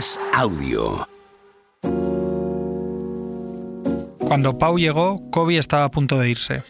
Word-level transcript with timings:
As 0.00 0.18
audio. 0.32 1.06
Cuando 4.18 4.56
Pau 4.56 4.78
llegó, 4.78 5.20
Kobe 5.30 5.58
estaba 5.58 5.84
a 5.84 5.90
punto 5.90 6.18
de 6.18 6.30
irse. 6.30 6.62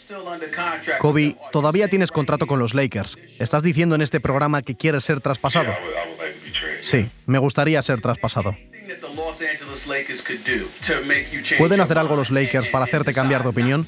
Kobe, 0.99 1.37
todavía 1.53 1.87
tienes 1.87 2.11
contrato 2.11 2.49
con 2.49 2.59
los 2.59 2.75
Lakers. 2.75 3.19
¿Estás 3.39 3.63
diciendo 3.63 3.95
en 3.95 4.03
este 4.03 4.19
programa 4.19 4.63
que 4.63 4.75
quieres 4.75 5.05
ser 5.05 5.21
traspasado? 5.21 5.73
Sí, 6.81 7.09
me 7.27 7.39
gustaría 7.39 7.81
ser 7.83 8.01
traspasado. 8.01 8.57
¿Pueden 11.57 11.81
hacer 11.81 11.99
algo 11.99 12.17
los 12.17 12.33
Lakers 12.33 12.69
para 12.69 12.85
hacerte 12.85 13.15
cambiar 13.15 13.45
de 13.45 13.49
opinión? 13.49 13.87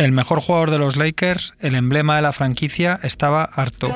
El 0.00 0.12
mejor 0.12 0.40
jugador 0.40 0.70
de 0.70 0.78
los 0.78 0.96
Lakers, 0.96 1.52
el 1.60 1.74
emblema 1.74 2.16
de 2.16 2.22
la 2.22 2.32
franquicia, 2.32 2.98
estaba 3.02 3.44
harto. 3.44 3.94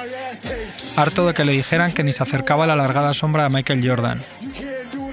Harto 0.99 1.27
de 1.27 1.33
que 1.33 1.47
le 1.47 1.53
dijeran 1.53 1.93
que 1.93 2.05
ni 2.05 2.13
se 2.13 2.23
acercaba 2.23 2.65
a 2.65 2.67
la 2.67 2.75
alargada 2.75 3.15
sombra 3.15 3.45
de 3.45 3.49
Michael 3.49 3.89
Jordan. 3.89 4.23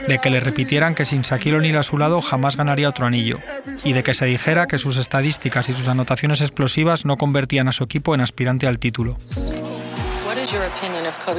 De 0.09 0.19
que 0.19 0.29
le 0.29 0.41
repitieran 0.41 0.93
que 0.93 1.05
sin 1.05 1.21
Shaquille 1.21 1.55
O'Neal 1.55 1.77
a 1.77 1.83
su 1.83 1.97
lado 1.97 2.21
jamás 2.21 2.57
ganaría 2.57 2.89
otro 2.89 3.05
anillo. 3.05 3.39
Y 3.85 3.93
de 3.93 4.03
que 4.03 4.13
se 4.13 4.25
dijera 4.25 4.67
que 4.67 4.77
sus 4.77 4.97
estadísticas 4.97 5.69
y 5.69 5.73
sus 5.73 5.87
anotaciones 5.87 6.41
explosivas 6.41 7.05
no 7.05 7.15
convertían 7.15 7.69
a 7.69 7.71
su 7.71 7.85
equipo 7.85 8.13
en 8.13 8.19
aspirante 8.19 8.67
al 8.67 8.77
título. 8.77 9.17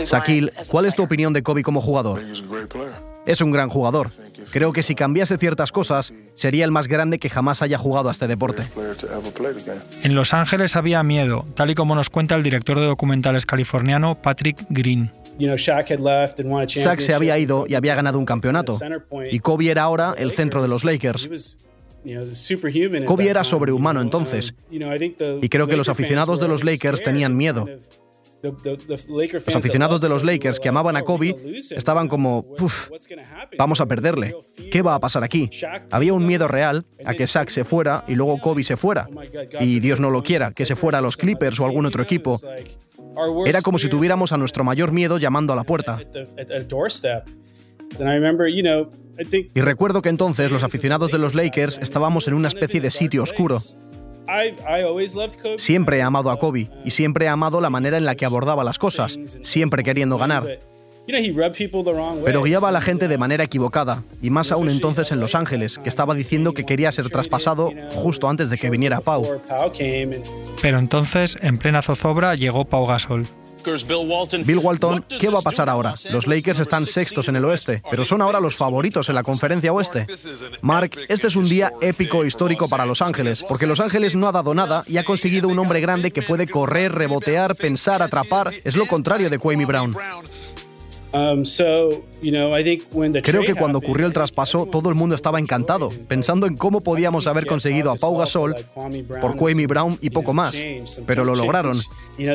Shaquille, 0.07 0.51
¿cuál 0.71 0.87
es 0.87 0.95
tu 0.95 1.03
opinión 1.03 1.35
de 1.35 1.43
Kobe 1.43 1.63
como 1.63 1.83
jugador? 1.83 2.19
Es 3.25 3.41
un 3.41 3.53
gran 3.53 3.69
jugador. 3.69 4.11
Creo 4.51 4.73
que 4.73 4.83
si 4.83 4.95
cambiase 4.95 5.39
ciertas 5.39 5.71
cosas, 5.71 6.13
sería 6.35 6.65
el 6.65 6.73
más 6.73 6.89
grande 6.89 7.19
que 7.19 7.31
jamás 7.31 7.63
haya 7.63 7.79
jugado 7.79 8.09
a 8.09 8.13
este 8.13 8.27
deporte. 8.27 8.63
En 10.03 10.15
Los 10.15 10.35
Ángeles 10.35 10.77
había 10.77 11.03
miedo, 11.03 11.47
tal 11.55 11.71
y 11.71 11.75
como 11.75 11.95
nos 11.95 12.11
cuenta 12.11 12.35
el 12.35 12.43
director 12.43 12.79
de 12.79 12.87
documentales 12.87 13.47
californiano 13.47 14.21
Patrick 14.21 14.57
Green. 14.71 15.13
Shaq 15.39 17.01
se 17.01 17.15
había 17.15 17.39
ido 17.39 17.65
y 17.69 17.75
había 17.75 17.95
ganado 17.95 18.19
un 18.19 18.27
campeonato. 18.27 18.79
Y 19.31 19.39
Kobe 19.39 19.71
era 19.71 19.83
ahora 19.83 20.15
el 20.19 20.33
centro 20.33 20.61
de 20.63 20.69
los 20.69 20.85
Lakers. 20.85 21.59
Kobe 23.07 23.29
era 23.29 23.45
sobrehumano 23.45 24.01
entonces. 24.01 24.55
Y 24.71 25.49
creo 25.49 25.67
que 25.67 25.77
los 25.77 25.89
aficionados 25.89 26.41
de 26.41 26.49
los 26.49 26.65
Lakers 26.65 27.03
tenían 27.03 27.37
miedo. 27.37 27.67
Los 28.43 29.57
aficionados 29.57 30.01
de 30.01 30.09
los 30.09 30.25
Lakers 30.25 30.59
que 30.59 30.69
amaban 30.69 30.97
a 30.97 31.03
Kobe 31.03 31.37
estaban 31.71 32.09
como, 32.09 32.45
vamos 33.57 33.81
a 33.81 33.87
perderle. 33.87 34.35
¿Qué 34.71 34.83
va 34.83 34.97
a 34.97 35.01
pasar 35.01 35.23
aquí? 35.23 35.49
Había 35.91 36.13
un 36.13 36.27
miedo 36.27 36.49
real 36.49 36.85
a 37.05 37.15
que 37.15 37.27
Shaq 37.27 37.51
se 37.51 37.65
fuera 37.65 38.05
y 38.09 38.15
luego 38.15 38.41
Kobe 38.41 38.63
se 38.63 38.77
fuera. 38.77 39.09
Y 39.61 39.81
Dios 39.81 40.01
no 40.01 40.11
lo 40.11 40.23
quiera, 40.23 40.53
que 40.53 40.65
se 40.65 40.77
fuera 40.77 40.99
a 40.99 41.01
los 41.01 41.17
Clippers 41.17 41.61
o 41.61 41.65
algún 41.65 41.87
otro 41.87 42.03
equipo. 42.03 42.39
Era 43.47 43.61
como 43.63 43.79
si 43.79 43.89
tuviéramos 43.89 44.33
a 44.33 44.37
nuestro 44.37 44.65
mayor 44.65 44.93
miedo 44.93 45.19
llamando 45.19 45.53
a 45.53 45.57
la 45.57 45.65
puerta. 45.65 46.01
Y 49.55 49.61
recuerdo 49.61 50.03
que 50.03 50.09
entonces 50.09 50.51
los 50.51 50.63
aficionados 50.63 51.13
de 51.13 51.19
los 51.19 51.35
Lakers 51.35 51.79
estábamos 51.79 52.27
en 52.29 52.35
una 52.35 52.49
especie 52.49 52.81
de 52.81 52.91
sitio 52.91 53.23
oscuro. 53.23 53.59
Siempre 55.57 55.99
he 55.99 56.03
amado 56.03 56.31
a 56.31 56.39
Kobe 56.39 56.71
y 56.85 56.91
siempre 56.91 57.27
he 57.27 57.29
amado 57.29 57.61
la 57.61 57.71
manera 57.71 57.97
en 57.97 58.05
la 58.05 58.15
que 58.15 58.25
abordaba 58.25 58.65
las 58.65 58.79
cosas, 58.79 59.19
siempre 59.43 59.83
queriendo 59.83 60.19
ganar. 60.19 60.61
Pero 62.25 62.43
guiaba 62.43 62.69
a 62.69 62.73
la 62.73 62.81
gente 62.81 63.09
de 63.09 63.19
manera 63.19 63.43
equivocada, 63.43 64.05
y 64.21 64.31
más 64.31 64.53
aún 64.53 64.71
entonces 64.71 65.11
en 65.11 65.19
Los 65.19 65.35
Ángeles, 65.35 65.79
que 65.79 65.89
estaba 65.89 66.15
diciendo 66.15 66.55
que 66.55 66.65
quería 66.65 66.93
ser 66.93 67.11
traspasado 67.11 67.73
justo 67.91 68.29
antes 68.29 68.51
de 68.51 68.59
que 68.59 68.71
viniera 68.71 69.01
Pau. 69.01 69.41
Pero 70.61 70.79
entonces, 70.79 71.39
en 71.43 71.59
plena 71.59 71.83
zozobra, 71.83 72.37
llegó 72.37 72.65
Pau 72.65 72.87
Gasol. 72.87 73.27
Bill 74.45 74.59
Walton, 74.59 75.05
¿qué 75.21 75.29
va 75.29 75.39
a 75.39 75.43
pasar 75.43 75.69
ahora? 75.69 75.95
Los 76.11 76.27
Lakers 76.27 76.61
están 76.61 76.87
sextos 76.87 77.29
en 77.29 77.37
el 77.37 77.45
oeste, 77.45 77.83
pero 77.91 78.05
son 78.05 78.23
ahora 78.23 78.41
los 78.41 78.57
favoritos 78.57 79.09
en 79.09 79.15
la 79.15 79.23
conferencia 79.23 79.73
oeste. 79.73 80.07
Mark, 80.61 80.93
este 81.09 81.27
es 81.27 81.37
un 81.37 81.49
día 81.49 81.73
épico 81.81 82.25
e 82.25 82.29
histórico 82.29 82.69
para 82.69 82.87
Los 82.87 83.03
Ángeles, 83.03 83.45
porque 83.49 83.67
Los 83.67 83.81
Ángeles 83.81 84.15
no 84.15 84.29
ha 84.29 84.33
dado 84.33 84.55
nada 84.55 84.83
y 84.87 84.97
ha 84.99 85.05
conseguido 85.05 85.49
un 85.49 85.59
hombre 85.59 85.81
grande 85.81 86.11
que 86.11 86.23
puede 86.23 86.47
correr, 86.47 86.93
rebotear, 86.93 87.55
pensar, 87.57 88.03
atrapar. 88.03 88.53
Es 88.65 88.77
lo 88.77 88.87
contrario 88.87 89.31
de 89.31 89.39
Kwame 89.39 89.67
Brown. 89.67 89.95
Um, 91.13 91.45
Creo 93.23 93.43
que 93.43 93.55
cuando 93.55 93.79
ocurrió 93.79 94.07
el 94.07 94.13
traspaso 94.13 94.67
todo 94.67 94.89
el 94.89 94.95
mundo 94.95 95.15
estaba 95.15 95.39
encantado, 95.39 95.91
pensando 96.09 96.47
en 96.47 96.57
cómo 96.57 96.81
podíamos 96.81 97.27
haber 97.27 97.47
conseguido 97.47 97.91
a 97.91 97.97
Pau 97.97 98.17
Gasol 98.17 98.55
por 99.21 99.37
Kwame 99.37 99.67
Brown 99.67 99.99
y 100.01 100.11
poco 100.11 100.33
más, 100.33 100.57
pero 101.07 101.25
lo 101.25 101.35
lograron. 101.35 101.77
Y 102.19 102.27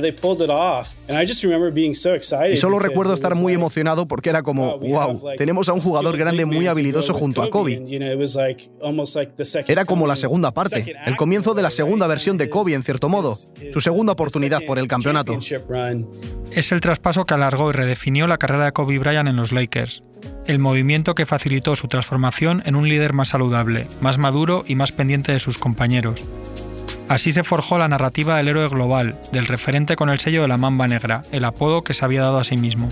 solo 2.58 2.80
recuerdo 2.80 3.14
estar 3.14 3.36
muy 3.36 3.54
emocionado 3.54 4.08
porque 4.08 4.30
era 4.30 4.44
como, 4.44 4.78
wow, 4.78 5.22
tenemos 5.38 5.70
a 5.70 5.74
un 5.74 5.80
jugador 5.80 6.18
grande 6.18 6.46
muy 6.46 6.68
habilidoso 6.68 7.14
junto 7.14 7.42
a 7.42 7.50
Kobe. 7.50 7.82
Era 9.68 9.86
como 9.86 10.08
la 10.08 10.16
segunda 10.16 10.54
parte, 10.54 10.96
el 11.06 11.16
comienzo 11.16 11.54
de 11.54 11.62
la 11.62 11.72
segunda 11.72 12.08
versión 12.08 12.38
de 12.38 12.50
Kobe 12.50 12.74
en 12.74 12.84
cierto 12.84 13.08
modo, 13.08 13.34
su 13.72 13.80
segunda 13.80 14.14
oportunidad 14.14 14.60
por 14.68 14.80
el 14.80 14.88
campeonato. 14.88 15.38
Es 16.52 16.72
el 16.72 16.82
traspaso 16.82 17.26
que 17.26 17.34
alargó 17.34 17.70
y 17.70 17.74
redefinió 17.74 18.28
la 18.28 18.38
carrera 18.38 18.67
de 18.68 18.74
Kobe 18.74 19.00
Bryant 19.00 19.28
en 19.28 19.36
los 19.36 19.52
Lakers, 19.52 20.04
el 20.46 20.60
movimiento 20.60 21.16
que 21.16 21.26
facilitó 21.26 21.76
su 21.76 21.88
transformación 21.88 22.62
en 22.66 22.76
un 22.76 22.88
líder 22.88 23.14
más 23.14 23.30
saludable, 23.30 23.88
más 24.02 24.18
maduro 24.18 24.64
y 24.68 24.76
más 24.76 24.92
pendiente 24.92 25.32
de 25.32 25.40
sus 25.40 25.58
compañeros. 25.58 26.24
Así 27.08 27.32
se 27.32 27.44
forjó 27.44 27.78
la 27.78 27.88
narrativa 27.88 28.36
del 28.36 28.50
héroe 28.50 28.68
global, 28.68 29.20
del 29.32 29.46
referente 29.46 29.96
con 29.96 30.10
el 30.10 30.20
sello 30.20 30.42
de 30.42 30.50
la 30.50 30.58
Mamba 30.58 30.88
Negra, 30.88 31.24
el 31.32 31.46
apodo 31.46 31.84
que 31.84 31.94
se 31.94 32.04
había 32.04 32.22
dado 32.22 32.38
a 32.38 32.44
sí 32.44 32.58
mismo. 32.58 32.90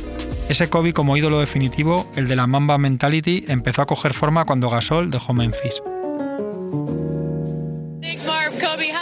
Ese 0.47 0.69
Kobe 0.69 0.93
como 0.93 1.17
ídolo 1.17 1.39
definitivo, 1.39 2.09
el 2.15 2.27
de 2.27 2.35
la 2.35 2.47
Mamba 2.47 2.77
Mentality, 2.77 3.45
empezó 3.47 3.81
a 3.81 3.87
coger 3.87 4.13
forma 4.13 4.45
cuando 4.45 4.69
Gasol 4.69 5.11
dejó 5.11 5.33
Memphis. 5.33 5.81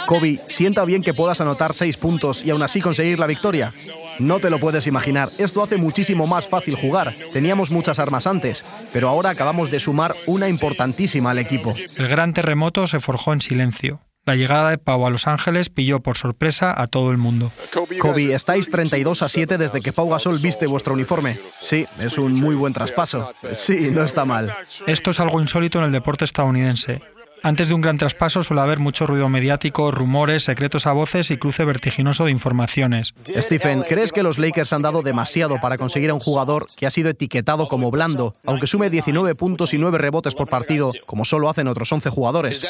Kobe, 0.06 0.38
sienta 0.48 0.84
bien 0.84 1.02
que 1.02 1.14
puedas 1.14 1.40
anotar 1.40 1.72
seis 1.72 1.96
puntos 1.96 2.44
y 2.44 2.50
aún 2.50 2.62
así 2.62 2.80
conseguir 2.80 3.18
la 3.18 3.26
victoria. 3.26 3.72
No 4.18 4.38
te 4.40 4.50
lo 4.50 4.58
puedes 4.58 4.86
imaginar, 4.86 5.28
esto 5.38 5.62
hace 5.62 5.76
muchísimo 5.76 6.26
más 6.26 6.48
fácil 6.48 6.76
jugar. 6.76 7.14
Teníamos 7.32 7.70
muchas 7.72 7.98
armas 7.98 8.26
antes, 8.26 8.64
pero 8.92 9.08
ahora 9.08 9.30
acabamos 9.30 9.70
de 9.70 9.80
sumar 9.80 10.14
una 10.26 10.48
importantísima 10.48 11.30
al 11.30 11.38
equipo. 11.38 11.74
El 11.96 12.08
gran 12.08 12.32
terremoto 12.32 12.86
se 12.86 13.00
forjó 13.00 13.32
en 13.32 13.40
silencio. 13.40 14.00
La 14.26 14.36
llegada 14.36 14.70
de 14.70 14.78
Pau 14.78 15.04
a 15.06 15.10
Los 15.10 15.26
Ángeles 15.26 15.68
pilló 15.68 16.00
por 16.00 16.16
sorpresa 16.16 16.80
a 16.80 16.86
todo 16.86 17.10
el 17.10 17.18
mundo. 17.18 17.52
Kobe, 18.00 18.32
estáis 18.32 18.70
32 18.70 19.20
a 19.20 19.28
7 19.28 19.58
desde 19.58 19.80
que 19.80 19.92
Pau 19.92 20.08
Gasol 20.08 20.38
viste 20.38 20.66
vuestro 20.66 20.94
uniforme. 20.94 21.36
Sí, 21.58 21.84
es 22.00 22.16
un 22.16 22.32
muy 22.32 22.54
buen 22.54 22.72
traspaso. 22.72 23.34
Sí, 23.52 23.90
no 23.92 24.02
está 24.02 24.24
mal. 24.24 24.50
Esto 24.86 25.10
es 25.10 25.20
algo 25.20 25.42
insólito 25.42 25.78
en 25.78 25.84
el 25.84 25.92
deporte 25.92 26.24
estadounidense. 26.24 27.02
Antes 27.44 27.68
de 27.68 27.74
un 27.74 27.82
gran 27.82 27.98
traspaso 27.98 28.42
suele 28.42 28.62
haber 28.62 28.78
mucho 28.78 29.06
ruido 29.06 29.28
mediático, 29.28 29.90
rumores, 29.90 30.44
secretos 30.44 30.86
a 30.86 30.92
voces 30.92 31.30
y 31.30 31.36
cruce 31.36 31.66
vertiginoso 31.66 32.24
de 32.24 32.30
informaciones. 32.30 33.12
Stephen, 33.26 33.82
¿crees 33.86 34.12
que 34.12 34.22
los 34.22 34.38
Lakers 34.38 34.72
han 34.72 34.80
dado 34.80 35.02
demasiado 35.02 35.58
para 35.60 35.76
conseguir 35.76 36.08
a 36.08 36.14
un 36.14 36.20
jugador 36.20 36.64
que 36.74 36.86
ha 36.86 36.90
sido 36.90 37.10
etiquetado 37.10 37.68
como 37.68 37.90
blando, 37.90 38.34
aunque 38.46 38.66
sume 38.66 38.88
19 38.88 39.34
puntos 39.34 39.74
y 39.74 39.78
9 39.78 39.98
rebotes 39.98 40.34
por 40.34 40.48
partido, 40.48 40.90
como 41.04 41.26
solo 41.26 41.50
hacen 41.50 41.68
otros 41.68 41.92
11 41.92 42.08
jugadores? 42.08 42.66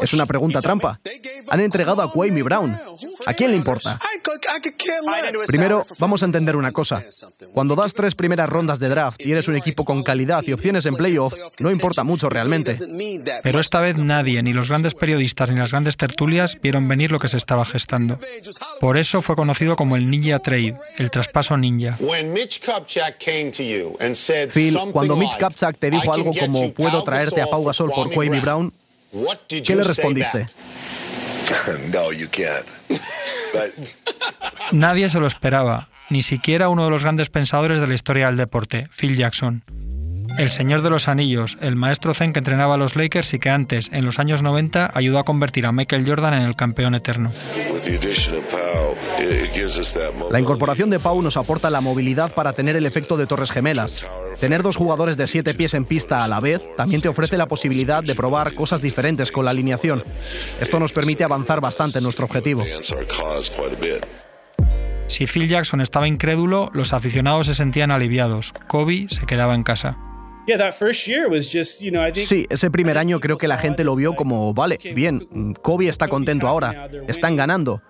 Es 0.00 0.14
una 0.14 0.24
pregunta 0.24 0.62
trampa. 0.62 1.00
Han 1.50 1.60
entregado 1.60 2.00
a 2.00 2.10
Kwame 2.10 2.42
Brown. 2.42 2.80
¿A 3.26 3.34
quién 3.34 3.50
le 3.50 3.58
importa? 3.58 4.00
Primero, 5.46 5.84
vamos 5.98 6.22
a 6.22 6.24
entender 6.24 6.56
una 6.56 6.72
cosa. 6.72 7.04
Cuando 7.52 7.76
das 7.76 7.92
tres 7.92 8.14
primeras 8.14 8.48
rondas 8.48 8.78
de 8.78 8.88
draft 8.88 9.20
y 9.20 9.32
eres 9.32 9.48
un 9.48 9.56
equipo 9.56 9.84
con 9.84 10.02
calidad 10.02 10.42
y 10.46 10.54
opciones 10.54 10.86
en 10.86 10.94
playoff, 10.94 11.34
no 11.58 11.70
importa 11.70 12.04
mucho 12.04 12.30
realmente. 12.30 12.74
Pero 13.42 13.60
esta 13.60 13.80
vez 13.80 13.96
nadie, 14.14 14.42
ni 14.44 14.52
los 14.52 14.68
grandes 14.68 14.94
periodistas 14.94 15.50
ni 15.50 15.56
las 15.56 15.72
grandes 15.72 15.96
tertulias, 15.96 16.58
vieron 16.62 16.86
venir 16.86 17.10
lo 17.10 17.18
que 17.18 17.26
se 17.26 17.36
estaba 17.36 17.64
gestando. 17.66 18.20
Por 18.80 18.96
eso 18.96 19.22
fue 19.22 19.34
conocido 19.34 19.74
como 19.74 19.96
el 19.96 20.08
Ninja 20.08 20.38
Trade, 20.38 20.76
el 20.98 21.10
traspaso 21.10 21.56
ninja. 21.56 21.96
Phil, 24.52 24.78
cuando 24.92 25.16
Mitch 25.16 25.36
Kupchak 25.38 25.78
te 25.78 25.90
dijo 25.90 26.14
algo 26.14 26.32
como 26.32 26.72
puedo 26.72 27.02
traerte 27.02 27.42
a 27.42 27.46
Pau 27.46 27.64
Gasol 27.64 27.90
por 27.90 28.12
Kwame 28.12 28.40
Brown, 28.40 28.72
¿qué 29.48 29.74
le 29.74 29.82
respondiste? 29.82 30.46
Nadie 34.72 35.10
se 35.10 35.18
lo 35.18 35.26
esperaba, 35.26 35.88
ni 36.08 36.22
siquiera 36.22 36.68
uno 36.68 36.84
de 36.84 36.90
los 36.90 37.02
grandes 37.02 37.30
pensadores 37.30 37.80
de 37.80 37.86
la 37.88 37.94
historia 37.94 38.26
del 38.26 38.36
deporte, 38.36 38.88
Phil 38.96 39.16
Jackson. 39.16 39.64
El 40.36 40.50
Señor 40.50 40.82
de 40.82 40.90
los 40.90 41.06
Anillos, 41.06 41.56
el 41.60 41.76
maestro 41.76 42.12
Zen 42.12 42.32
que 42.32 42.40
entrenaba 42.40 42.74
a 42.74 42.76
los 42.76 42.96
Lakers 42.96 43.34
y 43.34 43.38
que 43.38 43.50
antes, 43.50 43.88
en 43.92 44.04
los 44.04 44.18
años 44.18 44.42
90, 44.42 44.90
ayudó 44.92 45.20
a 45.20 45.24
convertir 45.24 45.64
a 45.64 45.70
Michael 45.70 46.04
Jordan 46.06 46.34
en 46.34 46.42
el 46.42 46.56
campeón 46.56 46.96
eterno. 46.96 47.30
La 50.30 50.40
incorporación 50.40 50.90
de 50.90 50.98
Pau 50.98 51.22
nos 51.22 51.36
aporta 51.36 51.70
la 51.70 51.80
movilidad 51.80 52.34
para 52.34 52.52
tener 52.52 52.74
el 52.74 52.84
efecto 52.84 53.16
de 53.16 53.26
torres 53.26 53.52
gemelas. 53.52 54.06
Tener 54.40 54.64
dos 54.64 54.74
jugadores 54.74 55.16
de 55.16 55.28
siete 55.28 55.54
pies 55.54 55.72
en 55.74 55.84
pista 55.84 56.24
a 56.24 56.28
la 56.28 56.40
vez 56.40 56.62
también 56.76 57.00
te 57.00 57.08
ofrece 57.08 57.36
la 57.36 57.46
posibilidad 57.46 58.02
de 58.02 58.16
probar 58.16 58.54
cosas 58.54 58.82
diferentes 58.82 59.30
con 59.30 59.44
la 59.44 59.52
alineación. 59.52 60.02
Esto 60.60 60.80
nos 60.80 60.92
permite 60.92 61.22
avanzar 61.22 61.60
bastante 61.60 61.98
en 61.98 62.04
nuestro 62.04 62.24
objetivo. 62.24 62.64
Si 65.06 65.26
Phil 65.26 65.48
Jackson 65.48 65.80
estaba 65.80 66.08
incrédulo, 66.08 66.66
los 66.72 66.92
aficionados 66.92 67.46
se 67.46 67.54
sentían 67.54 67.92
aliviados. 67.92 68.52
Kobe 68.66 69.06
se 69.10 69.26
quedaba 69.26 69.54
en 69.54 69.62
casa. 69.62 69.96
Sí, 72.26 72.46
ese 72.50 72.70
primer 72.70 72.98
año 72.98 73.20
creo 73.20 73.36
que 73.36 73.48
la 73.48 73.58
gente 73.58 73.84
lo 73.84 73.96
vio 73.96 74.14
como, 74.14 74.52
vale, 74.52 74.78
bien, 74.94 75.54
Kobe 75.62 75.88
está 75.88 76.08
contento 76.08 76.46
ahora, 76.46 76.88
están 77.08 77.36
ganando. 77.36 77.82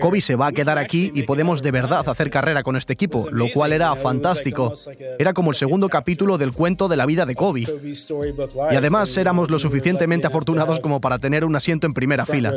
Kobe 0.00 0.20
se 0.20 0.36
va 0.36 0.48
a 0.48 0.52
quedar 0.52 0.78
aquí 0.78 1.10
y 1.14 1.24
podemos 1.24 1.62
de 1.62 1.70
verdad 1.70 2.08
hacer 2.08 2.30
carrera 2.30 2.62
con 2.62 2.76
este 2.76 2.92
equipo, 2.92 3.28
lo 3.30 3.48
cual 3.52 3.72
era 3.72 3.94
fantástico. 3.96 4.74
Era 5.18 5.32
como 5.32 5.50
el 5.50 5.56
segundo 5.56 5.88
capítulo 5.88 6.38
del 6.38 6.52
cuento 6.52 6.88
de 6.88 6.96
la 6.96 7.06
vida 7.06 7.26
de 7.26 7.34
Kobe. 7.34 7.62
Y 7.62 8.76
además 8.76 9.16
éramos 9.16 9.50
lo 9.50 9.58
suficientemente 9.58 10.26
afortunados 10.26 10.80
como 10.80 11.00
para 11.00 11.18
tener 11.18 11.44
un 11.44 11.56
asiento 11.56 11.86
en 11.86 11.94
primera 11.94 12.24
fila. 12.26 12.54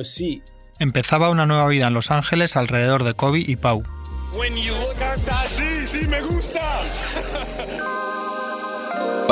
Empezaba 0.78 1.30
una 1.30 1.46
nueva 1.46 1.68
vida 1.70 1.88
en 1.88 1.94
Los 1.94 2.12
Ángeles 2.12 2.56
alrededor 2.56 3.04
de 3.04 3.14
Kobe 3.14 3.40
y 3.40 3.56
Pau. 3.56 3.84
Sí, 5.48 5.88
sí, 5.88 6.08
me 6.08 6.22
gusta. 6.22 6.82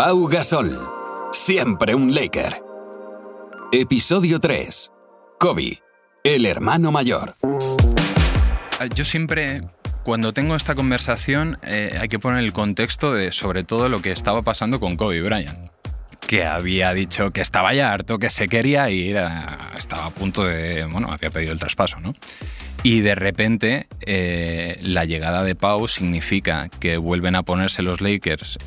Pau 0.05 0.27
Gasol, 0.27 0.77
siempre 1.31 1.95
un 1.95 2.13
Laker. 2.13 2.61
Episodio 3.71 4.37
3. 4.37 4.91
Kobe, 5.39 5.81
el 6.25 6.45
hermano 6.45 6.91
mayor. 6.91 7.35
Yo 8.93 9.05
siempre, 9.05 9.61
cuando 10.03 10.33
tengo 10.33 10.57
esta 10.57 10.75
conversación, 10.75 11.57
eh, 11.63 11.97
hay 12.01 12.09
que 12.09 12.19
poner 12.19 12.39
el 12.39 12.51
contexto 12.51 13.13
de 13.13 13.31
sobre 13.31 13.63
todo 13.63 13.87
lo 13.87 14.01
que 14.01 14.11
estaba 14.11 14.41
pasando 14.41 14.81
con 14.81 14.97
Kobe 14.97 15.21
Bryant. 15.21 15.72
Que 16.33 16.45
había 16.45 16.91
dicho 16.95 17.29
que 17.29 17.41
estaba 17.41 17.75
ya 17.75 17.93
harto, 17.93 18.17
que 18.17 18.31
se 18.31 18.47
quería 18.47 18.89
ir, 18.89 19.21
estaba 19.77 20.07
a 20.07 20.09
punto 20.09 20.43
de. 20.43 20.83
Bueno, 20.85 21.11
había 21.11 21.29
pedido 21.29 21.53
el 21.53 21.59
traspaso, 21.59 21.99
¿no? 21.99 22.11
Y 22.81 23.01
de 23.01 23.13
repente 23.13 23.85
eh, 24.01 24.79
la 24.81 25.05
llegada 25.05 25.43
de 25.43 25.53
Pau 25.53 25.87
significa 25.87 26.69
que 26.79 26.97
vuelven 26.97 27.35
a 27.35 27.43
ponerse 27.43 27.83
los 27.83 28.01
Lakers 28.01 28.57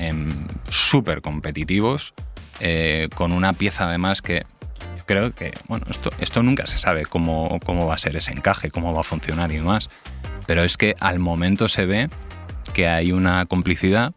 súper 0.69 1.23
competitivos, 1.23 2.15
eh, 2.61 3.09
con 3.17 3.33
una 3.33 3.53
pieza 3.53 3.89
además 3.89 4.23
que 4.23 4.45
creo 5.05 5.33
que, 5.33 5.53
bueno, 5.67 5.87
esto, 5.91 6.13
esto 6.21 6.45
nunca 6.45 6.69
se 6.69 6.79
sabe 6.79 7.05
cómo, 7.05 7.59
cómo 7.67 7.85
va 7.85 7.95
a 7.95 7.99
ser 7.99 8.15
ese 8.15 8.31
encaje, 8.31 8.71
cómo 8.71 8.95
va 8.95 9.01
a 9.01 9.03
funcionar 9.03 9.51
y 9.51 9.57
demás. 9.57 9.91
Pero 10.47 10.63
es 10.63 10.77
que 10.77 10.95
al 11.01 11.19
momento 11.19 11.67
se 11.67 11.85
ve 11.85 12.11
que 12.75 12.87
hay 12.87 13.11
una 13.11 13.45
complicidad 13.47 14.15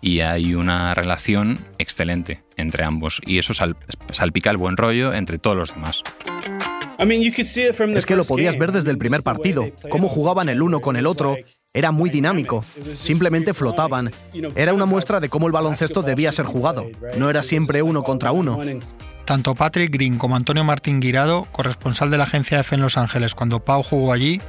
y 0.00 0.20
hay 0.20 0.54
una 0.54 0.94
relación 0.94 1.64
excelente 1.78 2.42
entre 2.56 2.84
ambos. 2.84 3.20
Y 3.26 3.38
eso 3.38 3.52
salpica 4.12 4.50
el 4.50 4.56
buen 4.56 4.76
rollo 4.76 5.12
entre 5.12 5.38
todos 5.38 5.56
los 5.56 5.74
demás. 5.74 6.02
Es 6.98 8.06
que 8.06 8.16
lo 8.16 8.24
podías 8.24 8.58
ver 8.58 8.72
desde 8.72 8.90
el 8.90 8.98
primer 8.98 9.22
partido, 9.22 9.66
cómo 9.88 10.08
jugaban 10.08 10.48
el 10.48 10.62
uno 10.62 10.80
con 10.80 10.96
el 10.96 11.06
otro. 11.06 11.36
Era 11.72 11.92
muy 11.92 12.10
dinámico. 12.10 12.64
Simplemente 12.92 13.54
flotaban. 13.54 14.10
Era 14.56 14.74
una 14.74 14.84
muestra 14.84 15.20
de 15.20 15.28
cómo 15.28 15.46
el 15.46 15.52
baloncesto 15.52 16.02
debía 16.02 16.32
ser 16.32 16.46
jugado. 16.46 16.86
No 17.16 17.30
era 17.30 17.44
siempre 17.44 17.82
uno 17.82 18.02
contra 18.02 18.32
uno. 18.32 18.58
Tanto 19.24 19.54
Patrick 19.54 19.92
Green 19.92 20.18
como 20.18 20.36
Antonio 20.36 20.64
Martín 20.64 21.00
Guirado, 21.00 21.46
corresponsal 21.52 22.10
de 22.10 22.16
la 22.16 22.24
agencia 22.24 22.60
F 22.60 22.74
en 22.74 22.80
Los 22.80 22.96
Ángeles 22.96 23.34
cuando 23.34 23.62
Pau 23.62 23.82
jugó 23.82 24.12
allí, 24.12 24.40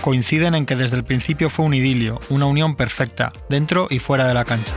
coinciden 0.00 0.54
en 0.54 0.66
que 0.66 0.76
desde 0.76 0.96
el 0.96 1.04
principio 1.04 1.50
fue 1.50 1.64
un 1.64 1.74
idilio, 1.74 2.20
una 2.28 2.46
unión 2.46 2.74
perfecta, 2.74 3.32
dentro 3.48 3.86
y 3.90 3.98
fuera 3.98 4.26
de 4.26 4.34
la 4.34 4.44
cancha. 4.44 4.74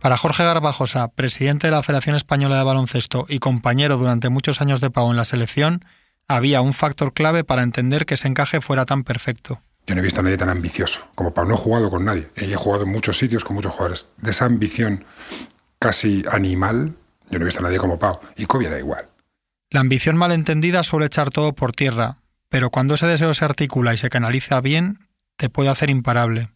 Para 0.00 0.16
Jorge 0.16 0.44
Garbajosa, 0.44 1.08
presidente 1.08 1.66
de 1.66 1.72
la 1.72 1.82
Federación 1.82 2.16
Española 2.16 2.56
de 2.56 2.64
Baloncesto 2.64 3.26
y 3.28 3.38
compañero 3.38 3.98
durante 3.98 4.30
muchos 4.30 4.62
años 4.62 4.80
de 4.80 4.90
Pau 4.90 5.10
en 5.10 5.16
la 5.16 5.26
selección, 5.26 5.84
había 6.26 6.62
un 6.62 6.72
factor 6.72 7.12
clave 7.12 7.44
para 7.44 7.62
entender 7.62 8.06
que 8.06 8.14
ese 8.14 8.26
encaje 8.26 8.60
fuera 8.60 8.86
tan 8.86 9.04
perfecto. 9.04 9.60
Yo 9.86 9.94
no 9.94 10.00
he 10.00 10.04
visto 10.04 10.20
a 10.20 10.22
nadie 10.22 10.38
tan 10.38 10.48
ambicioso 10.48 11.00
como 11.14 11.34
Pau. 11.34 11.44
No 11.44 11.54
he 11.54 11.58
jugado 11.58 11.90
con 11.90 12.04
nadie. 12.04 12.28
He 12.36 12.54
jugado 12.54 12.84
en 12.84 12.90
muchos 12.90 13.18
sitios 13.18 13.44
con 13.44 13.56
muchos 13.56 13.72
jugadores. 13.72 14.08
De 14.18 14.30
esa 14.30 14.46
ambición 14.46 15.04
casi 15.78 16.22
animal, 16.30 16.94
yo 17.28 17.38
no 17.38 17.44
he 17.44 17.46
visto 17.46 17.60
a 17.60 17.64
nadie 17.64 17.78
como 17.78 17.98
Pau. 17.98 18.20
Y 18.36 18.46
Kobe 18.46 18.68
era 18.68 18.78
igual. 18.78 19.06
La 19.68 19.80
ambición 19.80 20.16
malentendida 20.16 20.82
suele 20.82 21.06
echar 21.06 21.30
todo 21.30 21.52
por 21.52 21.72
tierra, 21.72 22.19
pero 22.50 22.68
cuando 22.68 22.94
ese 22.94 23.06
deseo 23.06 23.32
se 23.32 23.46
articula 23.46 23.94
y 23.94 23.98
se 23.98 24.10
canaliza 24.10 24.60
bien, 24.60 24.98
te 25.38 25.48
puede 25.48 25.70
hacer 25.70 25.88
imparable 25.88 26.50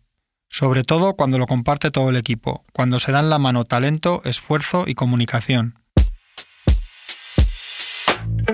sobre 0.54 0.84
todo 0.84 1.14
cuando 1.14 1.36
lo 1.36 1.48
comparte 1.48 1.90
todo 1.90 2.10
el 2.10 2.16
equipo, 2.16 2.64
cuando 2.72 3.00
se 3.00 3.10
dan 3.10 3.28
la 3.28 3.40
mano 3.40 3.64
talento, 3.64 4.22
esfuerzo 4.24 4.84
y 4.86 4.94
comunicación. 4.94 5.74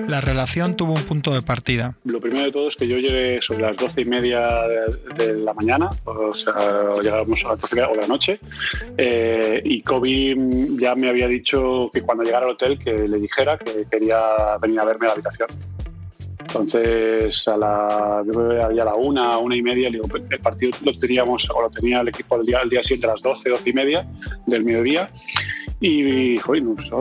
La 0.07 0.19
relación 0.19 0.75
tuvo 0.75 0.93
un 0.93 1.03
punto 1.03 1.31
de 1.31 1.43
partida. 1.43 1.95
Lo 2.05 2.19
primero 2.19 2.45
de 2.45 2.51
todo 2.51 2.69
es 2.69 2.75
que 2.75 2.87
yo 2.87 2.97
llegué 2.97 3.39
sobre 3.39 3.61
las 3.61 3.77
doce 3.77 4.01
y 4.01 4.05
media 4.05 4.49
de, 5.15 5.35
la 5.35 5.53
mañana, 5.53 5.91
o 6.05 6.33
sea, 6.33 6.55
llegamos 7.03 7.45
a 7.45 7.49
las 7.49 7.61
doce 7.61 7.75
de 7.75 7.95
la 7.95 8.07
noche, 8.07 8.39
eh, 8.97 9.61
y 9.63 9.83
Kobe 9.83 10.35
ya 10.79 10.95
me 10.95 11.07
había 11.07 11.27
dicho 11.27 11.91
que 11.93 12.01
cuando 12.01 12.23
llegara 12.23 12.47
al 12.47 12.53
hotel 12.53 12.79
que 12.79 12.93
le 12.93 13.19
dijera 13.19 13.59
que 13.59 13.85
quería 13.91 14.57
venir 14.59 14.79
a 14.79 14.85
verme 14.85 15.05
a 15.05 15.09
la 15.09 15.13
habitación. 15.13 15.49
Entonces, 16.53 17.47
a 17.47 17.55
la, 17.55 18.23
yo 18.25 18.61
a 18.61 18.85
la 18.85 18.95
una, 18.95 19.37
una 19.37 19.55
y 19.55 19.61
media, 19.61 19.87
el 19.87 20.39
partido 20.41 20.71
lo 20.83 20.91
teníamos, 20.91 21.49
o 21.49 21.61
lo 21.61 21.69
tenía 21.69 22.01
el 22.01 22.09
equipo 22.09 22.35
el 22.35 22.45
día, 22.45 22.59
el 22.61 22.69
día 22.69 22.83
siguiente 22.83 23.07
a 23.07 23.11
las 23.11 23.21
12, 23.21 23.49
12 23.49 23.69
y 23.69 23.73
media 23.73 24.05
del 24.45 24.65
mediodía. 24.65 25.09
Y 25.79 26.03
dijo, 26.33 26.53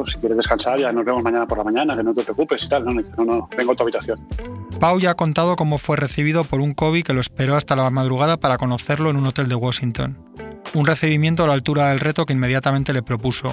si 0.06 0.18
quieres 0.18 0.36
descansar, 0.38 0.78
ya 0.78 0.92
nos 0.92 1.04
vemos 1.04 1.22
mañana 1.24 1.48
por 1.48 1.58
la 1.58 1.64
mañana, 1.64 1.96
que 1.96 2.02
no 2.04 2.14
te 2.14 2.22
preocupes 2.22 2.62
y 2.64 2.68
tal. 2.68 2.84
No, 2.84 2.92
no, 2.92 3.24
no, 3.24 3.48
vengo 3.56 3.72
a 3.72 3.74
tu 3.74 3.82
habitación. 3.82 4.20
Pau 4.78 5.00
ya 5.00 5.10
ha 5.10 5.14
contado 5.14 5.56
cómo 5.56 5.78
fue 5.78 5.96
recibido 5.96 6.44
por 6.44 6.60
un 6.60 6.72
Kobe 6.72 7.02
que 7.02 7.12
lo 7.12 7.20
esperó 7.20 7.56
hasta 7.56 7.74
la 7.74 7.90
madrugada 7.90 8.38
para 8.38 8.56
conocerlo 8.56 9.10
en 9.10 9.16
un 9.16 9.26
hotel 9.26 9.48
de 9.48 9.56
Washington. 9.56 10.16
Un 10.74 10.86
recibimiento 10.86 11.42
a 11.42 11.48
la 11.48 11.54
altura 11.54 11.88
del 11.88 11.98
reto 11.98 12.24
que 12.24 12.34
inmediatamente 12.34 12.92
le 12.92 13.02
propuso. 13.02 13.52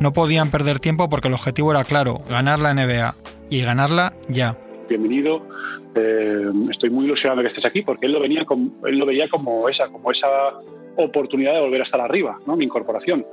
No 0.00 0.14
podían 0.14 0.50
perder 0.50 0.80
tiempo 0.80 1.10
porque 1.10 1.28
el 1.28 1.34
objetivo 1.34 1.70
era 1.70 1.84
claro, 1.84 2.22
ganar 2.28 2.58
la 2.58 2.72
NBA. 2.72 3.14
Y 3.50 3.60
ganarla 3.60 4.14
ya 4.28 4.56
bienvenido, 4.88 5.46
eh, 5.94 6.50
estoy 6.70 6.90
muy 6.90 7.04
ilusionado 7.04 7.38
de 7.40 7.44
que 7.44 7.48
estés 7.48 7.64
aquí, 7.64 7.82
porque 7.82 8.06
él 8.06 8.12
lo, 8.12 8.20
venía 8.20 8.44
él 8.86 8.98
lo 8.98 9.06
veía 9.06 9.28
como 9.28 9.68
esa, 9.68 9.88
como 9.88 10.10
esa 10.10 10.28
oportunidad 10.96 11.54
de 11.54 11.60
volver 11.60 11.80
a 11.80 11.84
estar 11.84 12.00
arriba, 12.00 12.38
¿no? 12.46 12.56
mi 12.56 12.64
incorporación. 12.64 13.26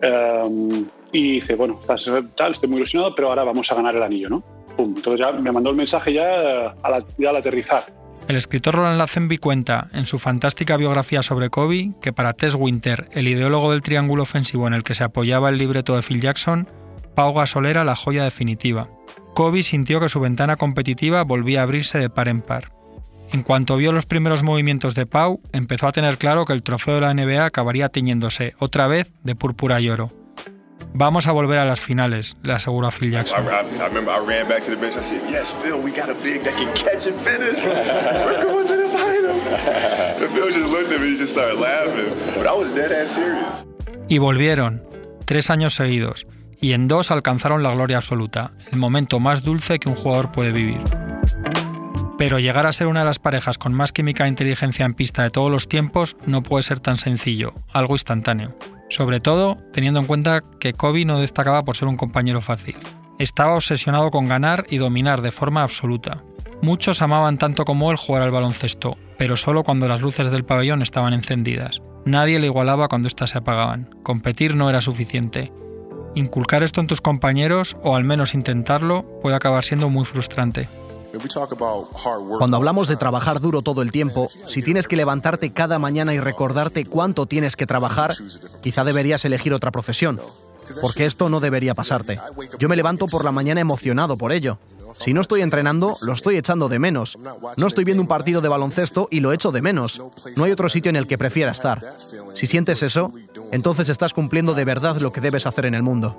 Eh, 0.00 0.84
y 1.12 1.32
dice, 1.32 1.54
bueno, 1.54 1.78
estás, 1.80 2.10
tal, 2.36 2.52
estoy 2.52 2.68
muy 2.68 2.78
ilusionado, 2.78 3.14
pero 3.14 3.28
ahora 3.28 3.44
vamos 3.44 3.70
a 3.70 3.74
ganar 3.74 3.94
el 3.94 4.02
anillo. 4.02 4.28
¿no? 4.28 4.42
Entonces 4.78 5.26
ya 5.26 5.32
me 5.32 5.52
mandó 5.52 5.70
el 5.70 5.76
mensaje 5.76 6.12
ya, 6.12 6.74
al, 6.82 7.04
al 7.26 7.36
aterrizar. 7.36 7.82
El 8.28 8.36
escritor 8.36 8.76
Roland 8.76 8.98
Lazenby 8.98 9.38
cuenta 9.38 9.88
en 9.92 10.06
su 10.06 10.18
fantástica 10.18 10.76
biografía 10.76 11.22
sobre 11.22 11.50
Kobe 11.50 11.90
que 12.00 12.12
para 12.12 12.32
Tess 12.32 12.54
Winter, 12.54 13.08
el 13.12 13.26
ideólogo 13.26 13.72
del 13.72 13.82
triángulo 13.82 14.22
ofensivo 14.22 14.66
en 14.66 14.74
el 14.74 14.84
que 14.84 14.94
se 14.94 15.04
apoyaba 15.04 15.48
el 15.48 15.58
libreto 15.58 15.96
de 15.96 16.02
Phil 16.02 16.20
Jackson, 16.20 16.68
Pau 17.14 17.34
Gasol 17.34 17.66
era 17.66 17.84
la 17.84 17.96
joya 17.96 18.24
definitiva. 18.24 18.88
Kobe 19.34 19.62
sintió 19.62 20.00
que 20.00 20.08
su 20.08 20.20
ventana 20.20 20.56
competitiva 20.56 21.24
volvía 21.24 21.60
a 21.60 21.62
abrirse 21.64 21.98
de 21.98 22.10
par 22.10 22.28
en 22.28 22.40
par. 22.40 22.72
En 23.32 23.42
cuanto 23.42 23.76
vio 23.76 23.92
los 23.92 24.06
primeros 24.06 24.42
movimientos 24.42 24.94
de 24.94 25.06
Pau, 25.06 25.40
empezó 25.52 25.86
a 25.86 25.92
tener 25.92 26.18
claro 26.18 26.44
que 26.44 26.52
el 26.52 26.62
trofeo 26.62 26.96
de 26.96 27.00
la 27.00 27.14
NBA 27.14 27.46
acabaría 27.46 27.88
tiñéndose, 27.88 28.54
otra 28.58 28.86
vez, 28.86 29.10
de 29.22 29.34
púrpura 29.34 29.80
y 29.80 29.88
oro. 29.88 30.10
Vamos 30.94 31.26
a 31.26 31.32
volver 31.32 31.58
a 31.58 31.64
las 31.64 31.80
finales, 31.80 32.36
le 32.42 32.52
aseguró 32.52 32.88
a 32.88 32.90
Phil 32.90 33.10
Jackson. 33.10 33.46
Y 44.08 44.18
volvieron, 44.18 44.84
tres 45.24 45.48
años 45.48 45.74
seguidos 45.74 46.26
y 46.62 46.72
en 46.72 46.88
dos 46.88 47.10
alcanzaron 47.10 47.62
la 47.62 47.72
gloria 47.72 47.98
absoluta, 47.98 48.52
el 48.70 48.78
momento 48.78 49.20
más 49.20 49.42
dulce 49.42 49.78
que 49.78 49.90
un 49.90 49.96
jugador 49.96 50.32
puede 50.32 50.52
vivir. 50.52 50.80
Pero 52.16 52.38
llegar 52.38 52.66
a 52.66 52.72
ser 52.72 52.86
una 52.86 53.00
de 53.00 53.06
las 53.06 53.18
parejas 53.18 53.58
con 53.58 53.74
más 53.74 53.92
química 53.92 54.24
e 54.24 54.28
inteligencia 54.28 54.86
en 54.86 54.94
pista 54.94 55.24
de 55.24 55.30
todos 55.30 55.50
los 55.50 55.68
tiempos 55.68 56.16
no 56.24 56.44
puede 56.44 56.62
ser 56.62 56.78
tan 56.78 56.96
sencillo, 56.96 57.52
algo 57.72 57.94
instantáneo. 57.94 58.56
Sobre 58.88 59.18
todo 59.18 59.58
teniendo 59.72 59.98
en 59.98 60.06
cuenta 60.06 60.40
que 60.60 60.72
Kobe 60.72 61.04
no 61.04 61.18
destacaba 61.18 61.64
por 61.64 61.76
ser 61.76 61.88
un 61.88 61.96
compañero 61.96 62.40
fácil. 62.40 62.76
Estaba 63.18 63.56
obsesionado 63.56 64.12
con 64.12 64.28
ganar 64.28 64.64
y 64.70 64.78
dominar 64.78 65.20
de 65.20 65.32
forma 65.32 65.64
absoluta. 65.64 66.22
Muchos 66.62 67.02
amaban 67.02 67.38
tanto 67.38 67.64
como 67.64 67.90
él 67.90 67.96
jugar 67.96 68.22
al 68.22 68.30
baloncesto, 68.30 68.96
pero 69.18 69.36
solo 69.36 69.64
cuando 69.64 69.88
las 69.88 70.00
luces 70.00 70.30
del 70.30 70.44
pabellón 70.44 70.80
estaban 70.80 71.12
encendidas. 71.12 71.82
Nadie 72.04 72.38
le 72.38 72.46
igualaba 72.46 72.86
cuando 72.86 73.08
éstas 73.08 73.30
se 73.30 73.38
apagaban. 73.38 73.90
Competir 74.04 74.54
no 74.54 74.70
era 74.70 74.80
suficiente. 74.80 75.52
Inculcar 76.14 76.62
esto 76.62 76.80
en 76.80 76.86
tus 76.86 77.00
compañeros, 77.00 77.76
o 77.82 77.96
al 77.96 78.04
menos 78.04 78.34
intentarlo, 78.34 79.04
puede 79.22 79.36
acabar 79.36 79.64
siendo 79.64 79.88
muy 79.88 80.04
frustrante. 80.04 80.68
Cuando 82.38 82.56
hablamos 82.56 82.88
de 82.88 82.96
trabajar 82.96 83.40
duro 83.40 83.62
todo 83.62 83.82
el 83.82 83.92
tiempo, 83.92 84.28
si 84.46 84.62
tienes 84.62 84.86
que 84.88 84.96
levantarte 84.96 85.52
cada 85.52 85.78
mañana 85.78 86.14
y 86.14 86.20
recordarte 86.20 86.84
cuánto 86.84 87.26
tienes 87.26 87.56
que 87.56 87.66
trabajar, 87.66 88.14
quizá 88.62 88.84
deberías 88.84 89.24
elegir 89.24 89.52
otra 89.52 89.70
profesión, 89.70 90.20
porque 90.80 91.06
esto 91.06 91.28
no 91.28 91.40
debería 91.40 91.74
pasarte. 91.74 92.18
Yo 92.58 92.68
me 92.68 92.76
levanto 92.76 93.06
por 93.06 93.24
la 93.24 93.32
mañana 93.32 93.60
emocionado 93.60 94.16
por 94.16 94.32
ello. 94.32 94.58
Si 95.02 95.12
no 95.12 95.20
estoy 95.20 95.40
entrenando, 95.40 95.94
lo 96.02 96.12
estoy 96.12 96.36
echando 96.36 96.68
de 96.68 96.78
menos. 96.78 97.18
No 97.56 97.66
estoy 97.66 97.82
viendo 97.82 98.02
un 98.02 98.06
partido 98.06 98.40
de 98.40 98.48
baloncesto 98.48 99.08
y 99.10 99.18
lo 99.18 99.32
echo 99.32 99.50
de 99.50 99.60
menos. 99.60 100.00
No 100.36 100.44
hay 100.44 100.52
otro 100.52 100.68
sitio 100.68 100.90
en 100.90 100.96
el 100.96 101.08
que 101.08 101.18
prefiera 101.18 101.50
estar. 101.50 101.82
Si 102.34 102.46
sientes 102.46 102.84
eso, 102.84 103.12
entonces 103.50 103.88
estás 103.88 104.14
cumpliendo 104.14 104.54
de 104.54 104.64
verdad 104.64 104.98
lo 104.98 105.12
que 105.12 105.20
debes 105.20 105.46
hacer 105.46 105.66
en 105.66 105.74
el 105.74 105.82
mundo. 105.82 106.16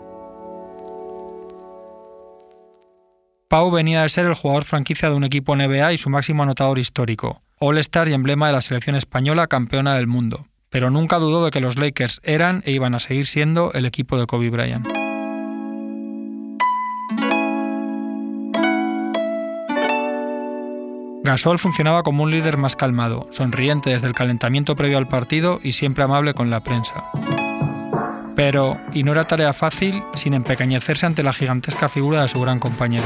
Pau 3.47 3.71
venía 3.71 4.01
de 4.01 4.09
ser 4.09 4.25
el 4.25 4.33
jugador 4.33 4.65
franquicia 4.65 5.09
de 5.09 5.15
un 5.15 5.23
equipo 5.23 5.55
NBA 5.55 5.93
y 5.93 5.97
su 5.97 6.09
máximo 6.09 6.43
anotador 6.43 6.77
histórico, 6.77 7.41
All-Star 7.59 8.09
y 8.09 8.13
emblema 8.13 8.47
de 8.47 8.53
la 8.53 8.61
selección 8.61 8.97
española 8.97 9.47
campeona 9.47 9.95
del 9.95 10.07
mundo, 10.07 10.47
pero 10.69 10.89
nunca 10.89 11.19
dudó 11.19 11.45
de 11.45 11.51
que 11.51 11.61
los 11.61 11.77
Lakers 11.77 12.19
eran 12.23 12.63
e 12.65 12.71
iban 12.71 12.95
a 12.95 12.99
seguir 12.99 13.27
siendo 13.27 13.71
el 13.73 13.85
equipo 13.85 14.17
de 14.17 14.25
Kobe 14.25 14.49
Bryant. 14.49 15.02
Gasol 21.23 21.57
funcionaba 21.57 22.03
como 22.03 22.23
un 22.23 22.31
líder 22.31 22.57
más 22.57 22.75
calmado, 22.75 23.27
sonriente 23.31 23.91
desde 23.91 24.07
el 24.07 24.13
calentamiento 24.13 24.75
previo 24.75 24.97
al 24.97 25.07
partido 25.07 25.61
y 25.63 25.71
siempre 25.71 26.03
amable 26.03 26.33
con 26.33 26.49
la 26.49 26.61
prensa. 26.61 27.05
Pero, 28.35 28.77
y 28.91 29.03
no 29.03 29.13
era 29.13 29.25
tarea 29.25 29.53
fácil, 29.53 30.03
sin 30.15 30.33
empequeñecerse 30.33 31.05
ante 31.05 31.23
la 31.23 31.31
gigantesca 31.31 31.87
figura 31.87 32.21
de 32.21 32.27
su 32.27 32.41
gran 32.41 32.59
compañero. 32.59 33.05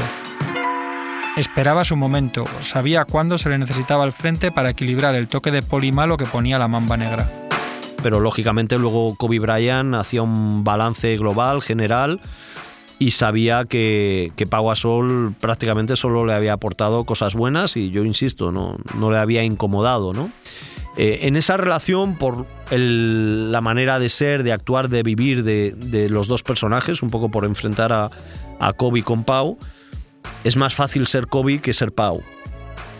Esperaba 1.36 1.84
su 1.84 1.94
momento, 1.94 2.44
sabía 2.58 3.04
cuándo 3.04 3.38
se 3.38 3.50
le 3.50 3.58
necesitaba 3.58 4.02
al 4.02 4.12
frente 4.12 4.50
para 4.50 4.70
equilibrar 4.70 5.14
el 5.14 5.28
toque 5.28 5.52
de 5.52 5.62
poli 5.62 5.92
malo 5.92 6.16
que 6.16 6.26
ponía 6.26 6.58
la 6.58 6.66
mamba 6.66 6.96
negra. 6.96 7.30
Pero 8.02 8.18
lógicamente 8.18 8.78
luego 8.78 9.14
Kobe 9.14 9.38
Bryant 9.38 9.94
hacía 9.94 10.22
un 10.22 10.64
balance 10.64 11.16
global, 11.16 11.62
general, 11.62 12.20
y 12.98 13.12
sabía 13.12 13.64
que, 13.64 14.32
que 14.36 14.46
Pau 14.46 14.66
Gasol 14.66 15.34
prácticamente 15.40 15.96
solo 15.96 16.26
le 16.26 16.32
había 16.32 16.54
aportado 16.54 17.04
cosas 17.04 17.34
buenas 17.34 17.76
y 17.76 17.90
yo 17.90 18.04
insisto, 18.04 18.50
no, 18.50 18.76
no 18.98 19.10
le 19.10 19.18
había 19.18 19.44
incomodado, 19.44 20.12
¿no? 20.12 20.30
Eh, 20.96 21.28
en 21.28 21.36
esa 21.36 21.56
relación, 21.56 22.16
por 22.16 22.46
la 22.72 23.60
manera 23.60 24.00
de 24.00 24.08
ser, 24.08 24.42
de 24.42 24.52
actuar, 24.52 24.88
de 24.88 25.04
vivir 25.04 25.44
de, 25.44 26.08
los 26.08 26.26
dos 26.26 26.42
personajes, 26.42 27.02
un 27.02 27.10
poco 27.10 27.30
por 27.30 27.44
enfrentar 27.44 27.92
a, 27.92 28.10
a, 28.58 28.72
Kobe 28.72 29.04
con 29.04 29.22
Pau, 29.22 29.58
es 30.42 30.56
más 30.56 30.74
fácil 30.74 31.06
ser 31.06 31.28
Kobe 31.28 31.60
que 31.60 31.72
ser 31.72 31.92
Pau. 31.92 32.20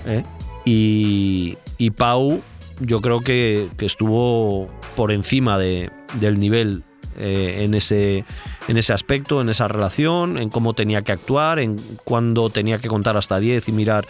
¿eh? 0.07 0.23
Y, 0.65 1.59
y, 1.77 1.91
Pau, 1.91 2.41
yo 2.79 3.01
creo 3.01 3.21
que, 3.21 3.67
que 3.77 3.87
estuvo 3.87 4.69
por 4.95 5.11
encima 5.11 5.59
de, 5.59 5.91
del 6.21 6.39
nivel 6.39 6.85
eh, 7.19 7.65
en, 7.65 7.75
ese, 7.75 8.25
en 8.69 8.77
ese 8.77 8.93
aspecto, 8.93 9.41
en 9.41 9.49
esa 9.49 9.69
relación, 9.69 10.39
en 10.39 10.49
cómo 10.49 10.75
tenía 10.75 11.03
que 11.03 11.13
actuar, 11.13 11.59
en 11.59 11.77
cuándo 12.05 12.51
tenía 12.51 12.79
que 12.79 12.89
contar 12.89 13.17
hasta 13.17 13.39
10 13.39 13.69
y 13.69 13.73
mirar 13.73 14.07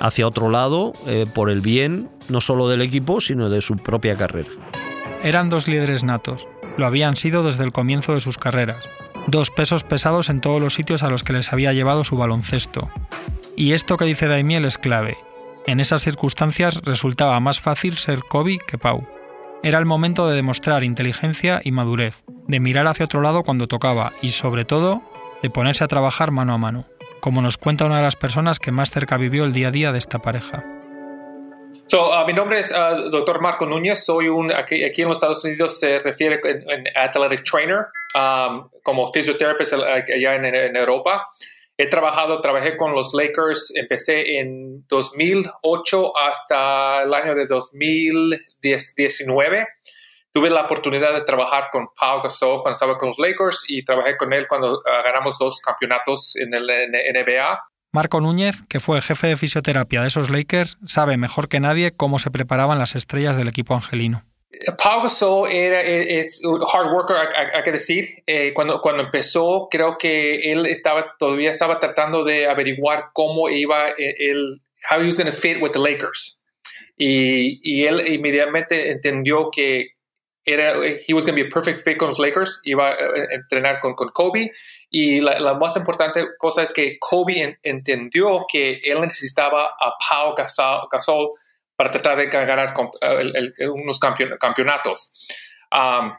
hacia 0.00 0.26
otro 0.26 0.50
lado 0.50 0.92
eh, 1.06 1.26
por 1.32 1.50
el 1.50 1.60
bien 1.60 2.10
no 2.28 2.40
solo 2.40 2.68
del 2.68 2.82
equipo, 2.82 3.20
sino 3.20 3.48
de 3.48 3.60
su 3.60 3.76
propia 3.76 4.16
carrera. 4.16 4.50
Eran 5.22 5.48
dos 5.48 5.68
líderes 5.68 6.04
natos, 6.04 6.48
lo 6.76 6.86
habían 6.86 7.16
sido 7.16 7.42
desde 7.42 7.64
el 7.64 7.72
comienzo 7.72 8.14
de 8.14 8.20
sus 8.20 8.38
carreras, 8.38 8.88
dos 9.26 9.50
pesos 9.50 9.84
pesados 9.84 10.28
en 10.28 10.40
todos 10.40 10.60
los 10.60 10.74
sitios 10.74 11.02
a 11.02 11.10
los 11.10 11.22
que 11.22 11.32
les 11.32 11.52
había 11.52 11.72
llevado 11.72 12.04
su 12.04 12.16
baloncesto. 12.16 12.90
Y 13.56 13.72
esto 13.72 13.96
que 13.96 14.04
dice 14.04 14.28
Daimiel 14.28 14.64
es 14.64 14.78
clave. 14.78 15.16
En 15.66 15.80
esas 15.80 16.02
circunstancias 16.02 16.82
resultaba 16.84 17.40
más 17.40 17.60
fácil 17.60 17.96
ser 17.96 18.20
Kobe 18.20 18.58
que 18.58 18.78
Pau. 18.78 19.08
Era 19.62 19.78
el 19.78 19.84
momento 19.84 20.28
de 20.28 20.36
demostrar 20.36 20.84
inteligencia 20.84 21.60
y 21.64 21.72
madurez, 21.72 22.24
de 22.46 22.60
mirar 22.60 22.86
hacia 22.86 23.06
otro 23.06 23.22
lado 23.22 23.42
cuando 23.42 23.66
tocaba 23.66 24.12
y, 24.22 24.30
sobre 24.30 24.64
todo, 24.64 25.02
de 25.42 25.50
ponerse 25.50 25.82
a 25.82 25.88
trabajar 25.88 26.30
mano 26.30 26.52
a 26.52 26.58
mano, 26.58 26.84
como 27.20 27.42
nos 27.42 27.56
cuenta 27.56 27.84
una 27.84 27.96
de 27.96 28.02
las 28.02 28.16
personas 28.16 28.58
que 28.58 28.70
más 28.70 28.90
cerca 28.90 29.16
vivió 29.16 29.44
el 29.44 29.52
día 29.52 29.68
a 29.68 29.70
día 29.72 29.92
de 29.92 29.98
esta 29.98 30.20
pareja. 30.20 30.64
Uh, 31.92 32.26
mi 32.26 32.32
nombre 32.32 32.58
es 32.58 32.72
uh, 32.72 33.10
Dr. 33.10 33.40
Marco 33.40 33.64
Núñez, 33.64 34.04
soy 34.04 34.28
un, 34.28 34.52
aquí, 34.52 34.82
en 34.82 35.08
los 35.08 35.16
Estados 35.16 35.44
Unidos 35.44 35.78
se 35.78 36.00
refiere 36.00 36.40
a 36.94 37.04
athletic 37.04 37.44
trainer, 37.44 37.86
um, 38.14 38.68
como 38.82 39.10
fisioterapeuta 39.12 39.76
allá 39.76 40.34
en 40.36 40.76
Europa. 40.76 41.26
He 41.78 41.88
trabajado, 41.88 42.40
trabajé 42.40 42.74
con 42.74 42.94
los 42.94 43.12
Lakers, 43.12 43.70
empecé 43.74 44.38
en 44.38 44.86
2008 44.88 46.16
hasta 46.16 47.02
el 47.02 47.12
año 47.12 47.34
de 47.34 47.46
2019. 47.46 49.68
Tuve 50.32 50.48
la 50.48 50.62
oportunidad 50.62 51.12
de 51.12 51.20
trabajar 51.20 51.68
con 51.70 51.88
Pau 51.98 52.22
Gasol 52.22 52.62
cuando 52.62 52.72
estaba 52.74 52.96
con 52.96 53.08
los 53.08 53.18
Lakers 53.18 53.64
y 53.68 53.84
trabajé 53.84 54.16
con 54.16 54.32
él 54.32 54.46
cuando 54.48 54.80
ah, 54.86 55.02
ganamos 55.04 55.38
dos 55.38 55.60
campeonatos 55.60 56.34
en 56.36 56.54
el 56.54 56.66
NBA. 56.66 57.60
Marco 57.92 58.22
Núñez, 58.22 58.62
que 58.68 58.80
fue 58.80 59.02
jefe 59.02 59.26
de 59.26 59.36
fisioterapia 59.36 60.00
de 60.00 60.08
esos 60.08 60.30
Lakers, 60.30 60.78
sabe 60.86 61.18
mejor 61.18 61.48
que 61.48 61.60
nadie 61.60 61.92
cómo 61.92 62.18
se 62.18 62.30
preparaban 62.30 62.78
las 62.78 62.94
estrellas 62.94 63.36
del 63.36 63.48
equipo 63.48 63.74
angelino. 63.74 64.24
Pau 64.82 65.02
Gasol 65.02 65.50
era, 65.50 65.80
es 65.80 66.40
un 66.44 66.62
hard 66.62 66.92
worker, 66.92 67.16
hay, 67.16 67.62
que 67.62 67.72
decir. 67.72 68.04
Eh, 68.26 68.52
cuando, 68.54 68.80
cuando 68.80 69.02
empezó, 69.02 69.68
creo 69.70 69.98
que 69.98 70.52
él 70.52 70.66
estaba 70.66 71.16
todavía 71.18 71.50
estaba 71.50 71.78
tratando 71.78 72.24
de 72.24 72.46
averiguar 72.46 73.10
cómo 73.12 73.48
iba 73.48 73.88
el, 73.98 74.58
how 74.90 75.00
he 75.00 75.06
was 75.06 75.16
going 75.16 75.26
to 75.26 75.36
fit 75.36 75.60
with 75.60 75.72
the 75.72 75.78
Lakers. 75.78 76.40
Y, 76.96 77.60
y, 77.62 77.84
él 77.84 78.06
inmediatamente 78.06 78.90
entendió 78.90 79.50
que 79.50 79.96
era, 80.44 80.76
he 81.06 81.12
was 81.12 81.26
going 81.26 81.36
to 81.36 81.42
be 81.42 81.48
a 81.48 81.50
perfect 81.52 81.80
fit 81.80 81.98
con 81.98 82.08
los 82.08 82.18
Lakers, 82.18 82.60
iba 82.64 82.90
a 82.90 82.96
entrenar 83.32 83.80
con, 83.80 83.94
con 83.94 84.08
Kobe. 84.10 84.52
Y 84.90 85.20
la, 85.20 85.40
la, 85.40 85.54
más 85.54 85.76
importante 85.76 86.24
cosa 86.38 86.62
es 86.62 86.72
que 86.72 86.98
Kobe 86.98 87.58
entendió 87.62 88.46
que 88.50 88.80
él 88.84 89.00
necesitaba 89.00 89.74
a 89.78 89.92
Pau 90.08 90.34
Gasol 90.34 91.30
para 91.76 91.90
tratar 91.90 92.16
de 92.16 92.26
ganar 92.26 92.72
eh, 93.02 93.68
unos 93.68 93.98
campeonatos. 93.98 95.28
Um, 95.70 96.12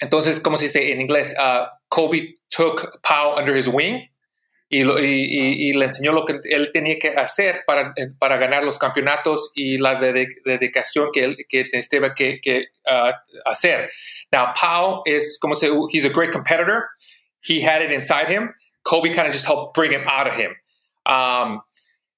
entonces, 0.00 0.40
como 0.40 0.56
se 0.56 0.64
dice 0.64 0.92
en 0.92 1.00
inglés, 1.00 1.34
uh, 1.38 1.66
Kobe 1.88 2.34
took 2.48 3.00
Pau 3.02 3.38
under 3.38 3.56
his 3.56 3.68
wing 3.68 4.08
y, 4.68 5.72
le 5.74 5.84
enseñó 5.84 6.12
lo 6.12 6.24
que 6.24 6.40
él 6.44 6.70
tenía 6.72 6.98
que 6.98 7.08
hacer 7.08 7.62
para, 7.66 7.92
para 8.18 8.38
ganar 8.38 8.64
los 8.64 8.78
campeonatos 8.78 9.52
y 9.54 9.76
la 9.78 9.96
dedicación 9.96 11.10
que 11.12 11.24
él 11.24 11.36
que 11.46 11.64
necesitaba 11.72 12.14
que, 12.14 12.40
que 12.40 12.68
uh, 12.86 13.12
hacer. 13.44 13.90
Now, 14.32 14.52
Pau 14.58 15.02
is, 15.04 15.38
como 15.40 15.54
se 15.54 15.68
he's 15.90 16.04
a 16.04 16.08
great 16.08 16.32
competitor. 16.32 16.88
He 17.42 17.60
had 17.60 17.82
it 17.82 17.92
inside 17.92 18.28
him. 18.28 18.54
Kobe 18.84 19.12
kind 19.12 19.26
of 19.26 19.32
just 19.32 19.46
helped 19.46 19.74
bring 19.74 19.92
him 19.92 20.04
out 20.06 20.26
of 20.26 20.34
him. 20.34 20.54
Um, 21.06 21.62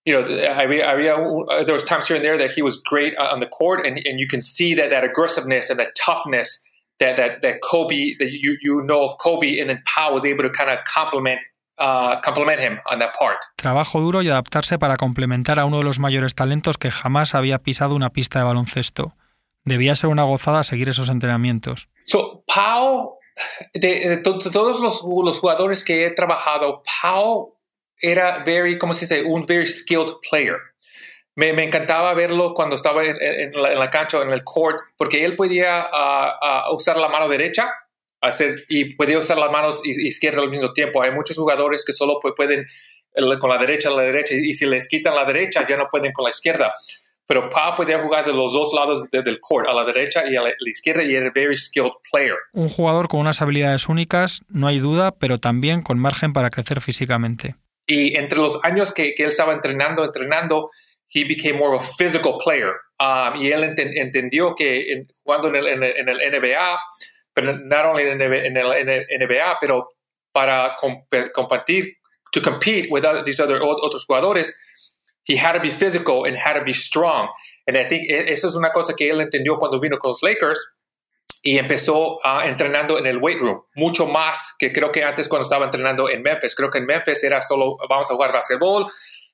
you 0.04 0.12
know, 0.12 0.22
había, 0.22 0.88
había 0.88 1.16
uh, 1.16 1.64
there 1.64 1.72
was 1.72 1.84
times 1.84 2.06
here 2.06 2.16
and 2.16 2.24
there 2.24 2.36
that 2.36 2.52
he 2.52 2.62
was 2.62 2.76
great 2.76 3.16
on 3.16 3.40
the 3.40 3.46
court, 3.46 3.86
and, 3.86 3.98
and 4.06 4.20
you 4.20 4.26
can 4.28 4.42
see 4.42 4.74
that 4.74 4.90
that 4.90 5.04
aggressiveness 5.04 5.70
and 5.70 5.78
that 5.78 5.94
toughness 5.96 6.62
that 7.00 7.16
that 7.16 7.42
that 7.42 7.60
Kobe 7.62 8.14
that 8.18 8.30
you 8.32 8.56
you 8.60 8.82
know 8.84 9.04
of 9.04 9.18
Kobe, 9.18 9.58
and 9.58 9.70
then 9.70 9.82
Pau 9.86 10.12
was 10.12 10.24
able 10.24 10.42
to 10.44 10.50
kind 10.50 10.70
of 10.70 10.78
complement 10.84 11.40
Uh, 11.76 12.20
him 12.56 12.78
on 12.88 13.00
that 13.00 13.10
part. 13.18 13.38
Trabajo 13.56 14.00
duro 14.00 14.22
y 14.22 14.28
adaptarse 14.28 14.78
para 14.78 14.96
complementar 14.96 15.58
a 15.58 15.64
uno 15.64 15.78
de 15.78 15.82
los 15.82 15.98
mayores 15.98 16.36
talentos 16.36 16.78
que 16.78 16.92
jamás 16.92 17.34
había 17.34 17.58
pisado 17.58 17.96
una 17.96 18.10
pista 18.10 18.38
de 18.38 18.44
baloncesto. 18.44 19.16
Debía 19.64 19.96
ser 19.96 20.10
una 20.10 20.22
gozada 20.22 20.62
seguir 20.62 20.88
esos 20.88 21.08
entrenamientos. 21.08 21.88
So, 22.04 22.44
Pau, 22.46 23.18
de, 23.72 23.80
de, 23.80 24.08
de 24.08 24.16
todos 24.18 24.80
los, 24.80 25.02
los, 25.02 25.38
jugadores 25.40 25.82
que 25.82 26.06
he 26.06 26.10
trabajado, 26.12 26.84
Pau 27.02 27.53
era 28.00 28.42
very, 28.44 28.78
¿cómo 28.78 28.92
se 28.92 29.06
dice? 29.06 29.22
Un 29.24 29.46
very 29.46 29.66
skilled 29.66 30.14
player. 30.28 30.56
Me, 31.36 31.52
me 31.52 31.64
encantaba 31.64 32.14
verlo 32.14 32.54
cuando 32.54 32.76
estaba 32.76 33.04
en, 33.04 33.16
en, 33.20 33.52
la, 33.60 33.72
en, 33.72 33.78
la, 33.78 33.90
cancha, 33.90 34.22
en 34.22 34.30
el 34.30 34.44
court, 34.44 34.78
porque 34.96 35.24
él 35.24 35.34
podía 35.34 35.86
uh, 35.92 36.70
uh, 36.70 36.74
usar 36.74 36.96
la 36.96 37.08
mano 37.08 37.28
derecha 37.28 37.72
hacer, 38.20 38.64
y 38.68 38.94
podía 38.94 39.18
usar 39.18 39.38
las 39.38 39.50
manos 39.50 39.82
izquierda 39.84 40.42
al 40.42 40.50
mismo 40.50 40.72
tiempo. 40.72 41.02
Hay 41.02 41.12
muchos 41.12 41.36
jugadores 41.36 41.84
que 41.84 41.92
solo 41.92 42.18
pueden 42.36 42.66
con 43.38 43.50
la 43.50 43.58
derecha, 43.58 43.90
la 43.90 44.02
derecha, 44.02 44.34
y 44.34 44.52
si 44.54 44.66
les 44.66 44.88
quitan 44.88 45.14
la 45.14 45.24
derecha 45.24 45.64
ya 45.66 45.76
no 45.76 45.86
pueden 45.90 46.12
con 46.12 46.24
la 46.24 46.30
izquierda. 46.30 46.72
Pero 47.26 47.48
Pa 47.48 47.74
podía 47.74 48.02
jugar 48.02 48.24
de 48.24 48.34
los 48.34 48.52
dos 48.52 48.72
lados 48.74 49.08
de, 49.10 49.22
del 49.22 49.40
court, 49.40 49.68
a 49.68 49.72
la 49.72 49.84
derecha 49.84 50.28
y 50.28 50.36
a 50.36 50.42
la, 50.42 50.48
la, 50.48 50.70
izquierda, 50.70 51.02
y 51.02 51.14
era 51.14 51.30
very 51.34 51.56
skilled 51.56 51.92
player. 52.10 52.36
Un 52.52 52.68
jugador 52.68 53.08
con 53.08 53.20
unas 53.20 53.40
habilidades 53.40 53.88
únicas, 53.88 54.42
no 54.48 54.66
hay 54.66 54.78
duda, 54.78 55.12
pero 55.12 55.38
también 55.38 55.82
con 55.82 55.98
margen 55.98 56.32
para 56.32 56.50
crecer 56.50 56.80
físicamente. 56.80 57.54
Y 57.86 58.16
entre 58.16 58.38
los 58.38 58.58
años 58.64 58.92
que, 58.92 59.14
que 59.14 59.24
él 59.24 59.28
estaba 59.30 59.52
entrenando, 59.52 60.04
entrenando, 60.04 60.70
he 61.08 61.24
became 61.24 61.58
more 61.58 61.74
of 61.74 61.82
a 61.82 61.92
physical 61.98 62.38
player. 62.38 62.72
Um, 62.98 63.40
y 63.40 63.50
él 63.52 63.64
ent 63.64 63.78
entendió 63.78 64.54
que 64.54 64.92
en, 64.92 65.06
jugando 65.24 65.48
en 65.48 65.56
el, 65.56 65.66
en, 65.66 65.82
el, 65.82 65.96
en 65.96 66.08
el, 66.08 66.40
NBA, 66.40 66.78
pero 67.32 67.56
no 67.58 67.76
solo 67.76 67.98
en 67.98 68.20
el, 68.20 69.06
NBA, 69.18 69.58
pero 69.60 69.88
para 70.32 70.76
competir, 71.32 71.96
to 72.32 72.40
compete 72.40 72.88
with 72.90 73.04
other, 73.04 73.22
these 73.24 73.40
other, 73.40 73.60
otros 73.62 74.04
jugadores, 74.06 74.52
he 75.24 75.36
had 75.36 75.52
to 75.52 75.60
be 75.60 75.70
physical 75.70 76.24
and 76.24 76.36
had 76.36 76.54
to 76.54 76.64
be 76.64 76.72
strong. 76.72 77.28
And 77.66 77.76
I 77.76 77.84
think 77.88 78.10
e, 78.10 78.32
eso 78.32 78.48
es 78.48 78.54
una 78.54 78.70
cosa 78.70 78.94
que 78.94 79.10
él 79.10 79.20
entendió 79.20 79.56
cuando 79.58 79.80
vino 79.80 79.98
con 79.98 80.10
los 80.10 80.22
Lakers. 80.22 80.58
Y 81.46 81.58
empezó 81.58 82.18
a 82.26 82.48
entrenando 82.48 82.98
en 82.98 83.06
el 83.06 83.18
weight 83.18 83.38
room, 83.38 83.62
mucho 83.74 84.06
más 84.06 84.54
que 84.58 84.72
creo 84.72 84.90
que 84.90 85.04
antes 85.04 85.28
cuando 85.28 85.42
estaba 85.42 85.66
entrenando 85.66 86.08
en 86.08 86.22
Memphis. 86.22 86.54
Creo 86.54 86.70
que 86.70 86.78
en 86.78 86.86
Memphis 86.86 87.22
era 87.22 87.42
solo 87.42 87.76
vamos 87.86 88.10
a 88.10 88.14
jugar 88.14 88.32
básquetbol. 88.32 88.86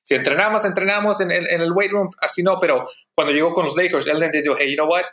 Si 0.03 0.15
entrenamos, 0.15 0.65
entrenamos 0.65 1.21
en, 1.21 1.31
en, 1.31 1.61
el 1.61 1.71
weight 1.71 1.91
room, 1.91 2.09
así 2.19 2.43
no, 2.43 2.59
pero 2.59 2.83
cuando 3.15 3.31
llegó 3.31 3.53
con 3.53 3.63
los 3.63 3.77
Lakers, 3.77 4.07
él 4.07 4.21
entendió, 4.21 4.57
hey, 4.57 4.71
you 4.71 4.75
know 4.75 4.89
what? 4.89 5.05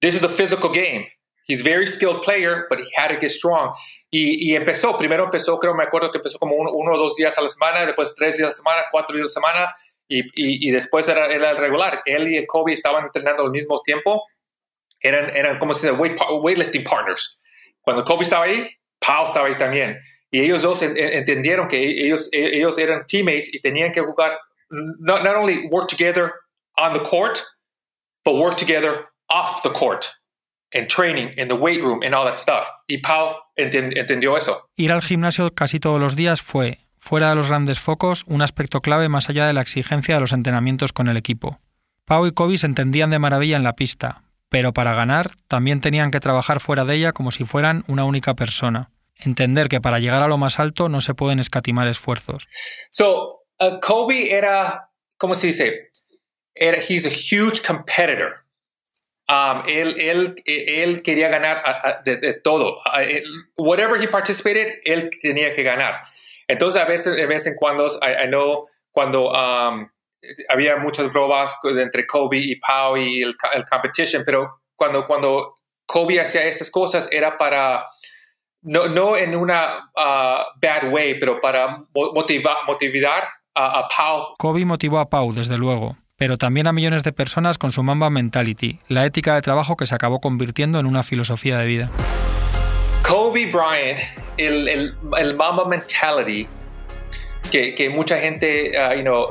This 0.00 0.14
is 0.14 0.22
a 0.22 0.28
physical 0.28 0.70
game. 0.70 1.08
He's 1.48 1.62
a 1.62 1.64
very 1.64 1.88
skilled 1.88 2.22
player, 2.22 2.66
but 2.70 2.78
he 2.78 2.86
had 2.96 3.08
to 3.08 3.18
get 3.18 3.30
strong. 3.30 3.74
Y, 4.12 4.48
y 4.48 4.54
empezó, 4.54 4.96
primero 4.96 5.24
empezó, 5.24 5.58
creo, 5.58 5.74
me 5.74 5.82
acuerdo 5.82 6.12
que 6.12 6.18
empezó 6.18 6.38
como 6.38 6.54
uno, 6.54 6.92
o 6.92 6.98
dos 6.98 7.16
días 7.16 7.36
a 7.36 7.42
la 7.42 7.50
semana, 7.50 7.84
después 7.84 8.14
tres 8.14 8.36
días 8.36 8.46
a 8.46 8.50
la 8.50 8.52
semana, 8.52 8.82
cuatro 8.92 9.16
días 9.16 9.36
a 9.36 9.40
la 9.40 9.48
semana, 9.48 9.74
y, 10.06 10.20
y, 10.20 10.68
y 10.68 10.70
después 10.70 11.08
era, 11.08 11.26
era, 11.26 11.50
el 11.50 11.56
regular. 11.56 12.00
Él 12.04 12.28
y 12.28 12.36
el 12.36 12.46
Kobe 12.46 12.74
estaban 12.74 13.06
entrenando 13.06 13.42
al 13.42 13.50
mismo 13.50 13.80
tiempo 13.82 14.22
eran, 15.02 15.34
eran 15.34 15.58
como 15.58 15.74
se 15.74 15.90
dice, 15.90 15.98
weightlifting 15.98 16.84
partners. 16.84 17.40
Cuando 17.80 18.04
Kobe 18.04 18.22
estaba 18.22 18.44
ahí, 18.44 18.68
Pau 18.98 19.24
estaba 19.24 19.48
ahí 19.48 19.58
también. 19.58 19.98
Y 20.30 20.40
ellos 20.40 20.62
dos 20.62 20.82
entendieron 20.82 21.68
que 21.68 21.78
ellos, 21.78 22.28
e, 22.32 22.56
ellos 22.56 22.78
eran 22.78 23.04
teammates 23.06 23.52
y 23.52 23.60
tenían 23.60 23.92
que 23.92 24.00
jugar, 24.00 24.38
not, 24.70 25.22
not 25.22 25.36
only 25.36 25.68
work 25.70 25.88
together 25.88 26.32
on 26.78 26.94
the 26.94 27.00
court, 27.00 27.38
but 28.24 28.36
work 28.36 28.56
together 28.56 29.08
off 29.28 29.62
the 29.62 29.70
court. 29.70 30.06
En 30.74 30.86
training, 30.86 31.34
in 31.36 31.48
the 31.48 31.54
weight 31.54 31.82
room, 31.82 32.00
and 32.02 32.14
all 32.14 32.24
that 32.24 32.38
stuff. 32.38 32.66
Y 32.88 32.98
Pau 32.98 33.36
entendió 33.56 34.38
eso. 34.38 34.70
Ir 34.76 34.90
al 34.90 35.02
gimnasio 35.02 35.54
casi 35.54 35.78
todos 35.78 36.00
los 36.00 36.16
días 36.16 36.40
fue, 36.40 36.78
fuera 36.98 37.28
de 37.28 37.34
los 37.34 37.48
grandes 37.48 37.78
focos, 37.78 38.24
un 38.26 38.40
aspecto 38.40 38.80
clave 38.80 39.10
más 39.10 39.28
allá 39.28 39.46
de 39.46 39.52
la 39.52 39.60
exigencia 39.60 40.14
de 40.14 40.22
los 40.22 40.32
entrenamientos 40.32 40.94
con 40.94 41.08
el 41.08 41.18
equipo. 41.18 41.60
Pau 42.06 42.26
y 42.26 42.32
Kobe 42.32 42.56
se 42.56 42.66
entendían 42.66 43.10
de 43.10 43.18
maravilla 43.18 43.58
en 43.58 43.64
la 43.64 43.76
pista, 43.76 44.22
pero 44.52 44.74
para 44.74 44.92
ganar 44.92 45.30
también 45.48 45.80
tenían 45.80 46.10
que 46.10 46.20
trabajar 46.20 46.60
fuera 46.60 46.84
de 46.84 46.94
ella 46.94 47.12
como 47.12 47.32
si 47.32 47.46
fueran 47.46 47.84
una 47.88 48.04
única 48.04 48.34
persona. 48.34 48.90
Entender 49.16 49.68
que 49.68 49.80
para 49.80 49.98
llegar 49.98 50.22
a 50.22 50.28
lo 50.28 50.36
más 50.36 50.58
alto 50.58 50.90
no 50.90 51.00
se 51.00 51.14
pueden 51.14 51.38
escatimar 51.38 51.88
esfuerzos. 51.88 52.46
So, 52.90 53.40
uh, 53.58 53.80
Kobe 53.80 54.34
era, 54.34 54.90
¿cómo 55.16 55.34
se 55.34 55.46
dice? 55.46 55.90
Era, 56.54 56.76
he's 56.76 57.06
a 57.06 57.08
huge 57.08 57.62
competitor. 57.66 58.44
Um, 59.26 59.62
él, 59.66 60.34
él, 60.44 61.02
quería 61.02 61.30
ganar 61.30 62.02
de, 62.04 62.34
todo. 62.44 62.82
whatever 63.56 63.98
he 63.98 64.08
participated, 64.08 64.80
él 64.84 65.08
tenía 65.22 65.54
que 65.54 65.62
ganar. 65.62 66.00
Entonces, 66.46 66.82
a 66.82 66.84
veces, 66.84 67.16
de 67.16 67.24
vez 67.24 67.46
en 67.46 67.54
cuando, 67.54 67.86
I, 68.02 68.28
know, 68.28 68.66
cuando 68.90 69.30
um, 69.30 69.88
había 70.48 70.76
muchas 70.76 71.12
bromas 71.12 71.56
entre 71.64 72.06
Kobe 72.06 72.38
y 72.38 72.56
Pau 72.56 72.96
y 72.96 73.22
el, 73.22 73.34
el 73.54 73.64
competition, 73.64 74.22
pero 74.24 74.62
cuando, 74.76 75.06
cuando 75.06 75.54
Kobe 75.86 76.20
hacía 76.20 76.44
esas 76.44 76.70
cosas 76.70 77.08
era 77.10 77.36
para, 77.36 77.86
no, 78.62 78.88
no 78.88 79.16
en 79.16 79.36
una 79.36 79.90
uh, 79.96 80.58
bad 80.60 80.92
way, 80.92 81.18
pero 81.18 81.40
para 81.40 81.84
motivar, 81.94 82.56
motivar 82.66 83.28
a, 83.54 83.80
a 83.80 83.88
Pau. 83.88 84.34
Kobe 84.38 84.64
motivó 84.64 84.98
a 84.98 85.10
Pau, 85.10 85.32
desde 85.32 85.58
luego, 85.58 85.96
pero 86.16 86.38
también 86.38 86.66
a 86.66 86.72
millones 86.72 87.02
de 87.02 87.12
personas 87.12 87.58
con 87.58 87.72
su 87.72 87.82
Mamba 87.82 88.08
Mentality, 88.10 88.78
la 88.88 89.04
ética 89.04 89.34
de 89.34 89.42
trabajo 89.42 89.76
que 89.76 89.86
se 89.86 89.94
acabó 89.94 90.20
convirtiendo 90.20 90.78
en 90.78 90.86
una 90.86 91.02
filosofía 91.02 91.58
de 91.58 91.66
vida. 91.66 91.90
Kobe 93.06 93.46
Bryant, 93.46 93.98
el, 94.36 94.68
el, 94.68 94.94
el 95.18 95.34
Mamba 95.34 95.66
Mentality, 95.66 96.48
que, 97.50 97.74
que 97.74 97.90
mucha 97.90 98.18
gente, 98.18 98.72
uh, 98.78 98.94
you 98.94 99.02
know, 99.02 99.28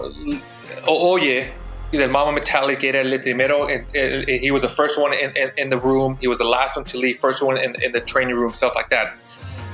oye 0.87 1.51
del 1.91 2.09
Mama 2.09 2.31
Metallic 2.31 2.83
era 2.83 3.01
el 3.01 3.19
primero, 3.19 3.67
he 3.67 4.51
was 4.51 4.61
the 4.61 4.69
first 4.69 4.99
one 4.99 5.13
in, 5.13 5.35
in, 5.35 5.51
in, 5.57 5.69
the 5.69 5.77
room, 5.77 6.17
he 6.21 6.27
was 6.27 6.37
the 6.37 6.45
last 6.45 6.77
one 6.77 6.85
to 6.85 6.97
leave, 6.97 7.19
first 7.19 7.43
one 7.43 7.57
in, 7.57 7.75
in 7.81 7.91
the 7.91 7.99
training 7.99 8.35
room, 8.35 8.53
stuff 8.53 8.73
like 8.75 8.89
that. 8.89 9.13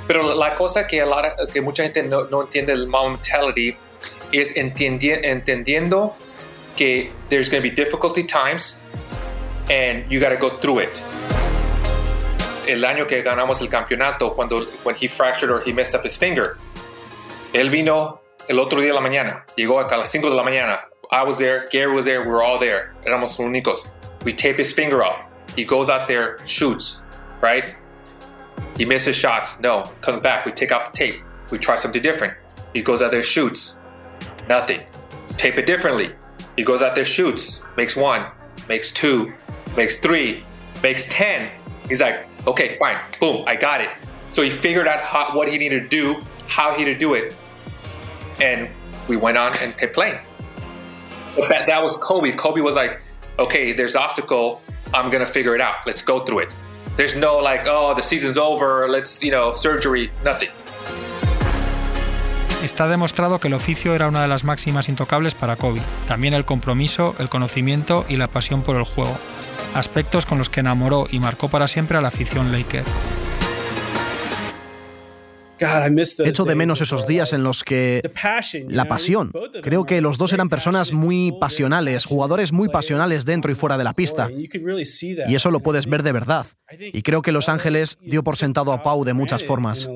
Pero 0.08 0.24
la 0.36 0.56
cosa 0.56 0.86
que, 0.88 1.00
a 1.00 1.06
lot 1.06 1.26
of, 1.26 1.54
que 1.54 1.62
mucha 1.62 1.84
gente 1.84 2.04
no, 2.04 2.24
no 2.30 2.44
entiende 2.44 2.68
del 2.68 2.88
Mama 2.88 3.12
Mentality 3.12 3.78
es 4.34 4.56
entendi 4.58 5.12
entendiendo 5.12 6.14
que 6.76 7.12
there's 7.30 7.50
going 7.50 7.62
to 7.62 7.70
be 7.70 7.76
difficulty 7.76 8.24
times 8.24 8.80
and 9.70 10.10
you 10.12 10.20
got 10.20 10.30
to 10.30 10.38
go 10.38 10.50
through 10.50 10.80
it. 10.80 11.04
El 12.68 12.84
año 12.84 13.08
que 13.08 13.22
ganamos 13.22 13.62
el 13.62 13.70
campeonato, 13.70 14.34
cuando 14.34 14.66
when 14.84 14.96
he 14.96 15.08
fractured 15.08 15.50
or 15.50 15.62
he 15.62 15.72
messed 15.72 15.96
up 15.96 16.04
his 16.04 16.18
finger, 16.18 16.58
él 17.54 17.70
vino 17.70 18.22
el 18.48 18.60
otro 18.60 18.80
día 18.80 18.90
de 18.90 18.94
la 18.94 19.02
mañana, 19.02 19.46
llegó 19.56 19.80
acá 19.80 19.96
a 19.96 20.00
las 20.00 20.12
5 20.12 20.30
de 20.30 20.36
la 20.36 20.44
mañana, 20.44 20.87
I 21.10 21.24
was 21.24 21.38
there, 21.38 21.68
Gary 21.72 21.94
was 21.94 22.06
there, 22.06 22.22
we 22.22 22.28
were 22.28 22.44
all 22.44 22.60
there. 22.60 22.94
Éramos 23.06 23.38
únicos. 23.38 23.88
We 24.26 24.34
tape 24.34 24.58
his 24.58 24.74
finger 24.74 25.04
off. 25.04 25.24
He 25.56 25.64
goes 25.64 25.90
out 25.90 26.08
there, 26.08 26.46
shoots, 26.46 27.02
right? 27.42 27.76
He 28.78 28.86
misses 28.86 29.16
shots. 29.16 29.60
No, 29.60 29.84
comes 30.02 30.20
back. 30.20 30.46
We 30.46 30.52
take 30.52 30.72
off 30.72 30.92
the 30.92 30.98
tape. 30.98 31.22
We 31.50 31.58
try 31.58 31.76
something 31.76 32.02
different. 32.02 32.34
He 32.74 32.82
goes 32.82 33.02
out 33.02 33.12
there, 33.12 33.24
shoots. 33.24 33.76
Nothing. 34.50 34.82
Tape 35.30 35.58
it 35.58 35.66
differently. 35.66 36.14
He 36.58 36.64
goes 36.64 36.82
out 36.82 36.96
there, 36.96 37.06
shoots, 37.06 37.62
makes 37.78 37.96
one, 37.96 38.26
makes 38.68 38.92
two, 38.92 39.34
makes 39.76 40.00
three, 40.00 40.44
makes 40.82 41.08
10. 41.08 41.52
He's 41.88 42.02
like, 42.02 42.28
okay, 42.48 42.78
fine, 42.80 42.98
boom, 43.20 43.44
I 43.48 43.56
got 43.56 43.80
it. 43.80 43.90
So 44.32 44.42
he 44.42 44.50
figured 44.50 44.88
out 44.88 45.00
how, 45.02 45.36
what 45.36 45.48
he 45.48 45.58
needed 45.58 45.84
to 45.84 45.88
do, 45.88 46.22
how 46.48 46.74
he 46.74 46.84
to 46.86 46.98
do 46.98 47.14
it, 47.14 47.36
and 48.42 48.70
we 49.08 49.18
went 49.18 49.38
on 49.38 49.54
and 49.62 49.78
kept 49.78 49.94
playing. 49.94 50.18
But 51.38 51.50
that, 51.50 51.68
that 51.68 51.84
was 51.84 51.98
Kobe. 51.98 52.32
Kobe 52.34 52.62
was 52.62 52.76
like, 52.76 53.00
okay, 53.38 53.74
there's 53.74 53.96
obstacle. 53.96 54.60
I'm 54.94 55.12
gonna 55.12 55.26
figure 55.26 55.56
it 55.56 55.62
out. 55.62 55.76
Let's 55.86 56.02
go 56.02 56.26
through 56.26 56.40
it. 56.40 56.50
There's 56.98 57.16
no 57.16 57.38
like, 57.38 57.66
oh, 57.68 57.94
the 57.94 58.02
season's 58.02 58.38
over. 58.38 58.90
Let's, 58.90 59.24
you 59.24 59.32
know, 59.32 59.52
surgery. 59.54 60.10
Nothing. 60.24 60.50
Está 62.64 62.88
demostrado 62.88 63.40
que 63.40 63.50
el 63.50 63.54
oficio 63.54 63.94
era 63.94 64.08
una 64.08 64.24
de 64.24 64.28
las 64.28 64.44
máximas 64.44 64.90
intocables 64.90 65.36
para 65.36 65.56
Kobe. 65.58 65.82
También 66.08 66.34
el 66.34 66.44
compromiso, 66.44 67.16
el 67.20 67.30
conocimiento 67.30 68.04
y 68.10 68.18
la 68.18 68.28
pasión 68.28 68.64
por 68.64 68.76
el 68.78 68.84
juego. 68.84 69.16
Aspectos 69.76 70.26
con 70.26 70.40
los 70.40 70.50
que 70.50 70.62
enamoró 70.62 71.06
y 71.12 71.20
marcó 71.20 71.50
para 71.50 71.68
siempre 71.68 72.00
a 72.00 72.02
la 72.02 72.08
afición 72.08 72.52
Laker. 72.52 72.84
Echo 75.60 76.46
de 76.46 76.56
menos 76.56 76.82
esos 76.82 77.08
días 77.08 77.34
en 77.34 77.44
los 77.44 77.64
que 77.64 78.02
la 78.68 78.86
pasión. 78.86 79.32
Creo 79.62 79.86
que 79.86 80.02
los 80.02 80.18
dos 80.18 80.34
eran 80.34 80.50
personas 80.50 80.92
muy 80.92 81.34
pasionales, 81.40 82.06
jugadores 82.06 82.52
muy 82.52 82.70
pasionales 82.70 83.26
dentro 83.26 83.52
y 83.52 83.56
fuera 83.56 83.78
de 83.78 83.84
la 83.84 83.94
pista. 83.94 84.30
Y 84.32 85.36
eso 85.36 85.52
lo 85.52 85.60
puedes 85.60 85.88
ver 85.88 86.04
de 86.04 86.12
verdad. 86.12 86.46
Y 86.94 87.02
creo 87.02 87.22
que 87.22 87.32
Los 87.32 87.50
Ángeles 87.50 87.98
dio 88.02 88.24
por 88.24 88.38
sentado 88.38 88.74
a 88.74 88.84
Pau 88.84 89.04
de 89.04 89.14
muchas 89.14 89.44
formas. 89.44 89.90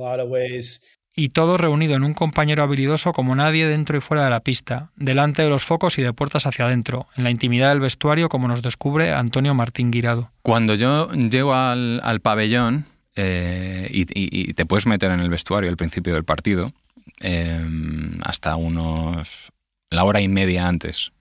Y 1.13 1.29
todo 1.29 1.57
reunido 1.57 1.95
en 1.95 2.03
un 2.03 2.13
compañero 2.13 2.63
habilidoso 2.63 3.11
como 3.11 3.35
nadie 3.35 3.67
dentro 3.67 3.97
y 3.97 4.01
fuera 4.01 4.23
de 4.23 4.29
la 4.29 4.39
pista, 4.39 4.91
delante 4.95 5.41
de 5.41 5.49
los 5.49 5.61
focos 5.61 5.97
y 5.97 6.01
de 6.01 6.13
puertas 6.13 6.45
hacia 6.45 6.65
adentro, 6.65 7.07
en 7.17 7.25
la 7.25 7.31
intimidad 7.31 7.67
del 7.69 7.81
vestuario 7.81 8.29
como 8.29 8.47
nos 8.47 8.61
descubre 8.61 9.11
Antonio 9.11 9.53
Martín 9.53 9.91
Guirado. 9.91 10.31
Cuando 10.41 10.73
yo 10.75 11.11
llego 11.11 11.53
al, 11.53 11.99
al 12.03 12.21
pabellón, 12.21 12.85
eh, 13.15 13.89
y, 13.91 14.53
te 14.53 14.65
puedes 14.65 14.85
meter 14.85 15.11
en 15.11 15.19
el 15.19 15.29
vestuario 15.29 15.69
al 15.69 15.77
principio 15.77 16.13
del 16.13 16.23
partido 16.23 16.71
em, 17.19 18.19
hasta 18.23 18.55
unos 18.55 19.51
la 19.89 20.03
hora 20.03 20.21
y 20.21 20.27
media 20.27 20.67
antes. 20.67 21.11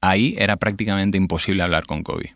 Ahí 0.00 0.34
era 0.38 0.56
prácticamente 0.56 1.18
imposible 1.18 1.62
hablar 1.62 1.86
con 1.86 2.02
Kobe. 2.02 2.34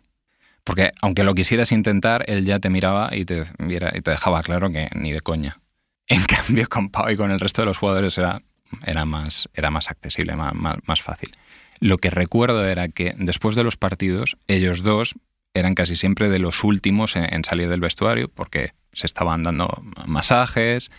Porque 0.63 0.91
aunque 1.01 1.23
lo 1.23 1.35
quisieras 1.35 1.71
intentar, 1.71 2.23
él 2.27 2.45
ya 2.45 2.59
te 2.59 2.69
miraba 2.69 3.15
y 3.15 3.25
te, 3.25 3.43
y 3.59 4.01
te 4.01 4.11
dejaba 4.11 4.43
claro 4.43 4.69
que 4.69 4.89
ni 4.95 5.11
de 5.11 5.21
coña. 5.21 5.59
En 6.07 6.23
cambio, 6.25 6.67
con 6.69 6.89
Pau 6.89 7.09
y 7.09 7.17
con 7.17 7.31
el 7.31 7.39
resto 7.39 7.61
de 7.61 7.65
los 7.65 7.77
jugadores 7.77 8.17
era, 8.17 8.41
era, 8.85 9.05
más, 9.05 9.49
era 9.53 9.71
más 9.71 9.89
accesible, 9.89 10.35
más, 10.35 10.53
más 10.53 11.01
fácil. 11.01 11.31
Lo 11.79 11.97
que 11.97 12.09
recuerdo 12.09 12.65
era 12.65 12.87
que 12.87 13.13
después 13.17 13.55
de 13.55 13.63
los 13.63 13.75
partidos, 13.75 14.37
ellos 14.47 14.83
dos 14.83 15.15
eran 15.53 15.75
casi 15.75 15.95
siempre 15.95 16.29
de 16.29 16.39
los 16.39 16.63
últimos 16.63 17.15
en, 17.15 17.43
salir 17.43 17.69
del 17.69 17.79
vestuario 17.79 18.29
porque 18.29 18.71
se 18.91 19.07
estaban 19.07 19.43
dando 19.43 19.69
masajes. 20.05 20.91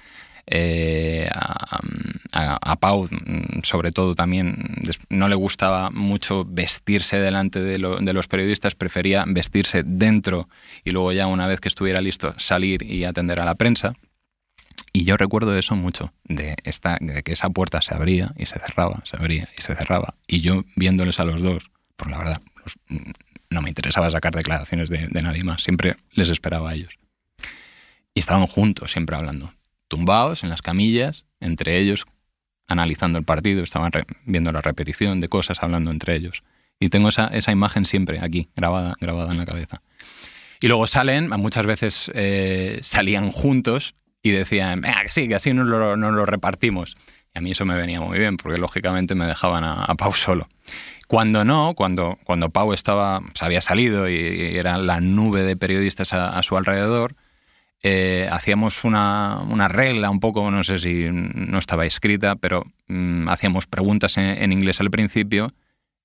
Eh, 0.47 1.27
a, 1.33 2.77
Pau, 2.77 3.09
sobre 3.63 3.93
todo, 3.93 4.15
también 4.15 4.77
no 5.09 5.29
le 5.29 5.35
gustaba 5.35 5.91
mucho 5.91 6.45
vestirse 6.45 7.19
delante 7.19 7.61
de, 7.61 7.79
los 7.79 8.29
periodistas, 8.29 8.75
prefería 8.75 9.25
vestirse 9.27 9.83
dentro 9.85 10.49
y 10.85 10.91
luego 10.91 11.13
ya 11.13 11.27
una 11.27 11.47
vez 11.47 11.61
que 11.61 11.69
estuviera 11.69 12.01
listo 12.01 12.35
salir 12.39 12.83
y 12.83 13.05
atender 13.05 13.41
a 13.41 13.45
la 13.45 13.55
prensa. 13.55 13.95
Y 14.93 15.05
yo 15.05 15.17
recuerdo 15.17 15.57
eso 15.57 15.75
mucho, 15.77 16.13
de, 16.25 16.57
esta, 16.65 16.99
de 17.01 17.23
que 17.23 17.33
esa 17.33 17.51
puerta 17.51 17.81
se 17.81 17.95
abría 17.95 18.33
y 18.37 18.47
se 18.47 18.61
cerraba, 18.61 19.01
se 19.05 19.17
abría 19.17 19.49
y 19.57 19.63
se 19.63 19.75
cerraba. 19.75 20.15
Y 20.29 20.41
yo 20.41 20.65
viéndoles 20.77 21.19
a 21.21 21.25
los 21.25 21.43
dos, 21.43 21.71
por 21.97 22.11
la 22.11 22.19
verdad, 22.19 22.43
no 23.51 23.63
me 23.63 23.71
interesaba 23.71 24.11
sacar 24.11 24.35
declaraciones 24.35 24.89
de, 24.89 25.09
nadie 25.23 25.45
más, 25.45 25.63
siempre 25.63 25.97
les 26.13 26.29
esperaba 26.29 26.71
a 26.71 26.75
ellos. 26.75 26.99
Y 28.15 28.21
estaban 28.21 28.47
juntos, 28.47 28.93
siempre 28.93 29.17
hablando, 29.17 29.53
tumbados 29.89 30.45
en 30.45 30.51
las 30.51 30.63
camillas, 30.63 31.27
entre 31.41 31.79
ellos, 31.79 32.07
analizando 32.67 33.19
el 33.19 33.25
partido, 33.25 33.63
estaban 33.63 33.91
viendo 34.25 34.53
la 34.53 34.63
repetición 34.63 35.21
de 35.21 35.29
cosas, 35.29 35.63
hablando 35.63 35.91
entre 35.91 36.15
ellos. 36.15 36.43
Y 36.81 36.89
tengo 36.89 37.09
esa, 37.09 37.29
esa 37.29 37.53
imagen 37.53 37.85
siempre 37.85 38.21
aquí, 38.21 38.49
grabada, 38.57 38.95
grabada 39.01 39.33
en 39.33 39.39
la 39.39 39.47
cabeza. 39.47 39.81
Y 40.61 40.69
luego 40.69 40.87
salen, 40.87 41.29
muchas 41.29 41.67
veces 41.67 42.11
eh, 42.15 42.79
salían 42.83 43.31
juntos 43.31 43.95
y 44.23 44.31
decían, 44.31 44.81
venga, 44.81 45.03
que 45.03 45.11
sí, 45.11 45.29
que 45.29 45.35
así 45.35 45.53
nos 45.53 45.67
lo, 45.67 45.97
lo, 45.97 46.27
repartimos. 46.27 46.97
Y 47.35 47.39
a 47.39 47.43
mí 47.43 47.51
eso 47.51 47.67
me 47.67 47.77
venía 47.77 48.01
muy 48.01 48.19
bien, 48.19 48.39
porque 48.39 48.59
lógicamente 48.59 49.15
me 49.15 49.27
dejaban 49.27 49.63
a, 49.65 49.95
Pau 49.97 50.15
solo. 50.15 50.49
Cuando 51.07 51.45
no, 51.45 51.75
cuando, 51.75 52.19
cuando 52.25 52.51
Pau 52.51 52.73
estaba, 52.73 53.21
se 53.35 53.45
había 53.45 53.61
salido 53.61 54.09
y, 54.09 54.17
era 54.57 54.79
la 54.79 55.01
nube 55.01 55.43
de 55.43 55.57
periodistas 55.57 56.13
a, 56.13 56.43
su 56.43 56.57
alrededor, 56.57 57.15
eh, 57.83 58.29
hacíamos 58.33 58.85
una, 58.85 59.41
una, 59.49 59.69
regla 59.69 60.09
un 60.09 60.21
poco, 60.21 60.51
no 60.51 60.65
sé 60.65 60.79
si 60.79 61.09
no 61.11 61.59
estaba 61.59 61.85
escrita, 61.85 62.37
pero 62.37 62.65
mm, 62.89 63.29
hacíamos 63.29 63.67
preguntas 63.67 64.17
en, 64.17 64.51
inglés 64.53 64.81
al 64.81 64.91
principio 64.91 65.53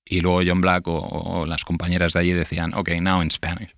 y 0.04 0.20
luego 0.20 0.42
John 0.46 0.60
Black 0.60 0.86
o, 0.86 1.46
las 1.46 1.64
compañeras 1.64 2.12
de 2.12 2.20
allí 2.20 2.32
decían, 2.32 2.74
ok, 2.74 2.90
now 3.00 3.22
in 3.22 3.30
Spanish. 3.30 3.74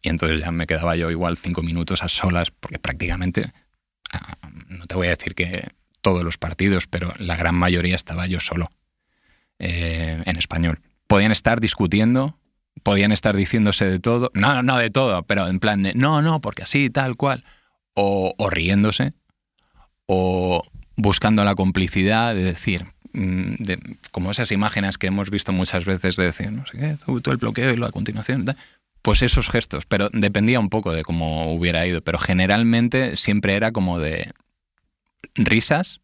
Y 0.00 0.08
entonces 0.08 0.40
ya 0.40 0.52
me 0.52 0.66
quedaba 0.66 0.94
yo 0.96 1.10
igual 1.10 1.36
cinco 1.36 1.62
minutos 1.62 2.02
a 2.02 2.08
solas, 2.08 2.50
porque 2.50 2.78
prácticamente, 2.78 3.52
ah, 4.12 4.36
no 4.68 4.86
te 4.86 4.94
voy 4.94 5.08
a 5.08 5.10
decir 5.10 5.34
que 5.34 5.68
todos 6.00 6.22
los 6.24 6.38
partidos, 6.38 6.86
pero 6.86 7.12
la 7.18 7.36
gran 7.36 7.54
mayoría 7.54 7.96
estaba 7.96 8.26
yo 8.26 8.38
solo 8.40 8.70
eh, 9.62 10.20
en 10.26 10.36
español. 10.36 10.80
Podían 11.06 11.30
estar 11.30 11.60
discutiendo, 11.60 12.36
podían 12.82 13.12
estar 13.12 13.36
diciéndose 13.36 13.84
de 13.84 14.00
todo, 14.00 14.32
no, 14.34 14.62
no 14.64 14.76
de 14.76 14.90
todo, 14.90 15.22
pero 15.22 15.46
en 15.46 15.60
plan 15.60 15.84
de, 15.84 15.94
no, 15.94 16.20
no, 16.20 16.40
porque 16.40 16.64
así, 16.64 16.90
tal 16.90 17.16
cual, 17.16 17.44
o, 17.94 18.34
riéndose, 18.50 19.14
o 20.06 20.62
buscando 20.96 21.44
la 21.44 21.54
complicidad 21.54 22.34
de 22.34 22.42
decir, 22.42 22.84
mm, 23.12 23.54
como 24.10 24.32
esas 24.32 24.50
imágenes 24.50 24.98
que 24.98 25.06
hemos 25.06 25.30
visto 25.30 25.52
muchas 25.52 25.84
veces 25.84 26.16
de 26.16 26.24
decir, 26.24 26.50
no 26.50 26.66
sé 26.66 26.78
qué, 26.78 26.96
todo 27.22 27.32
el 27.32 27.38
bloqueo 27.38 27.72
y 27.72 27.76
lo 27.76 27.86
a 27.86 27.92
continuación, 27.92 28.44
pues 29.00 29.22
esos 29.22 29.48
gestos, 29.48 29.86
pero 29.86 30.08
dependía 30.12 30.58
un 30.58 30.70
poco 30.70 30.92
de 30.92 31.04
cómo 31.04 31.54
hubiera 31.54 31.86
ido, 31.86 32.02
pero 32.02 32.18
generalmente 32.18 33.14
siempre 33.14 33.54
era 33.54 33.70
como 33.70 34.00
de 34.00 34.32
risas 35.36 36.00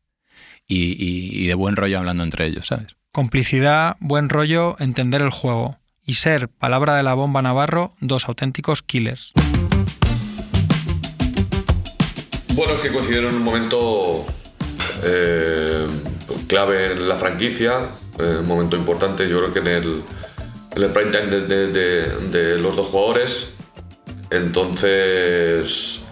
y, 0.68 1.46
de 1.46 1.54
buen 1.54 1.76
rollo 1.76 1.98
hablando 1.98 2.22
entre 2.22 2.46
ellos, 2.46 2.66
¿sabes? 2.66 2.97
Complicidad, 3.18 3.96
buen 3.98 4.28
rollo, 4.28 4.76
entender 4.78 5.22
el 5.22 5.30
juego 5.30 5.76
y 6.06 6.14
ser, 6.14 6.48
palabra 6.48 6.94
de 6.94 7.02
la 7.02 7.14
bomba 7.14 7.42
Navarro, 7.42 7.92
dos 8.00 8.28
auténticos 8.28 8.80
killers. 8.82 9.32
Bueno, 12.54 12.74
es 12.74 12.80
que 12.80 12.92
coincidieron 12.92 13.30
en 13.30 13.38
un 13.38 13.42
momento 13.42 14.24
eh, 15.02 15.88
clave 16.46 16.92
en 16.92 17.08
la 17.08 17.16
franquicia, 17.16 17.88
eh, 18.20 18.36
un 18.38 18.46
momento 18.46 18.76
importante, 18.76 19.28
yo 19.28 19.40
creo 19.40 19.52
que 19.52 19.58
en 19.58 19.66
el, 19.66 20.02
el 20.76 20.86
prime 20.92 21.10
time 21.10 21.26
de, 21.26 22.58
los 22.60 22.76
dos 22.76 22.86
jugadores. 22.86 23.54
Entonces, 24.30 26.04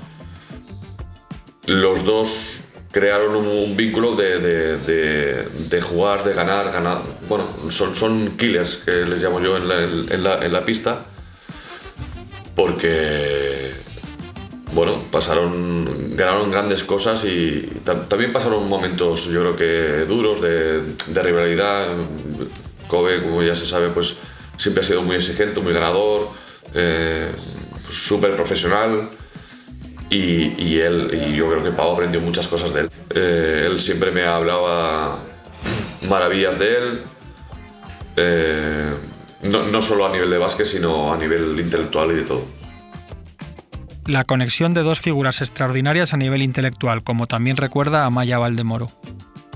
los 1.69 2.05
dos 2.05 2.56
crearon 2.97 3.37
un, 3.37 3.77
vínculo 3.77 4.17
de, 4.17 5.83
jugar, 5.83 6.25
de 6.25 6.33
ganar, 6.33 6.73
ganar. 6.73 7.03
Bueno, 7.29 7.45
son, 7.69 7.95
son 7.95 8.39
killers 8.39 8.77
que 8.87 9.05
les 9.05 9.23
llamo 9.23 9.39
yo 9.39 9.59
en 9.59 10.23
la, 10.25 10.65
pista, 10.65 11.05
porque, 12.55 13.75
bueno, 14.73 14.95
pasaron, 15.11 16.17
ganaron 16.17 16.51
grandes 16.51 16.85
cosas 16.85 17.23
y 17.25 17.71
también 17.85 18.33
pasaron 18.33 18.67
momentos, 18.67 19.27
yo 19.27 19.41
creo 19.41 19.57
que 19.57 20.07
duros, 20.07 20.41
de, 20.41 21.23
rivalidad. 21.23 21.89
Kobe, 22.89 23.21
como 23.21 23.43
ya 23.43 23.55
se 23.55 23.67
sabe, 23.67 23.91
pues 23.91 24.17
siempre 24.57 24.83
ha 24.83 24.87
sido 24.87 25.03
muy 25.03 25.17
exigente, 25.17 25.61
muy 25.61 25.75
ganador, 25.75 26.29
eh, 26.73 27.31
súper 27.91 28.35
profesional. 28.35 29.11
Y, 30.09 30.79
él, 30.79 31.11
y 31.13 31.35
yo 31.35 31.51
creo 31.51 31.65
que 31.65 31.71
Pau 31.71 31.93
aprendió 31.93 32.21
muchas 32.21 32.47
cosas 32.47 32.73
de 32.73 32.83
él. 32.83 32.91
Eh, 33.15 33.65
él 33.67 33.81
siempre 33.81 34.13
me 34.13 34.25
hablaba 34.25 35.19
maravillas 36.09 36.59
de 36.59 36.77
él, 36.77 37.01
eh, 38.17 38.91
no, 39.43 39.65
no 39.65 39.83
solo 39.83 40.07
a 40.07 40.13
nivel 40.13 40.31
de 40.31 40.39
básquet, 40.39 40.67
sino 40.67 41.13
a 41.13 41.17
nivel 41.17 41.59
intelectual 41.59 42.13
y 42.13 42.15
de 42.15 42.23
todo. 42.23 42.45
La 44.07 44.25
conexión 44.25 44.73
de 44.73 44.83
dos 44.83 45.01
figuras 45.01 45.41
extraordinarias 45.41 46.15
a 46.15 46.17
nivel 46.17 46.43
intelectual, 46.43 47.03
como 47.03 47.27
también 47.27 47.57
recuerda 47.57 48.07
a 48.07 48.11
Maya 48.11 48.39
Valdemoro. 48.39 48.89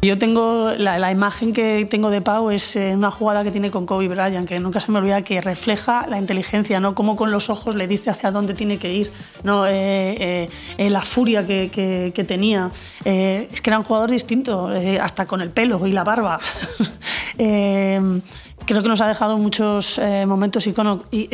Yo 0.02 0.16
tengo 0.16 0.72
la, 0.78 1.12
imagen 1.12 1.52
que 1.52 1.86
tengo 1.88 2.08
de 2.08 2.22
Pau 2.22 2.50
es 2.50 2.74
eh, 2.74 2.94
una 2.94 3.10
jugada 3.10 3.44
que 3.44 3.50
tiene 3.50 3.70
con 3.70 3.84
Kobe 3.84 4.08
Bryant, 4.08 4.48
que 4.48 4.58
nunca 4.58 4.80
se 4.80 4.90
me 4.90 4.98
olvida 4.98 5.20
que 5.20 5.42
refleja 5.42 6.06
la 6.08 6.18
inteligencia, 6.18 6.80
¿no? 6.80 6.94
Cómo 6.94 7.16
con 7.16 7.30
los 7.30 7.50
ojos 7.50 7.74
le 7.74 7.86
dice 7.86 8.08
hacia 8.08 8.30
dónde 8.30 8.54
tiene 8.54 8.78
que 8.78 8.94
ir, 8.94 9.12
¿no? 9.42 9.66
Eh, 9.66 10.48
eh, 10.78 10.90
la 10.90 11.02
furia 11.02 11.44
que, 11.44 12.24
tenía. 12.26 12.70
es 13.04 13.60
que 13.60 13.70
era 13.70 13.78
un 13.78 13.84
jugador 13.84 14.10
distinto, 14.10 14.70
hasta 15.02 15.26
con 15.26 15.42
el 15.42 15.50
pelo 15.50 15.86
y 15.86 15.92
la 15.92 16.02
barba. 16.02 16.40
creo 17.36 18.82
que 18.82 18.88
nos 18.88 19.02
ha 19.02 19.06
dejado 19.08 19.36
muchos 19.36 20.00
momentos 20.26 20.66
iconos. 20.66 21.02
Y, 21.10 21.28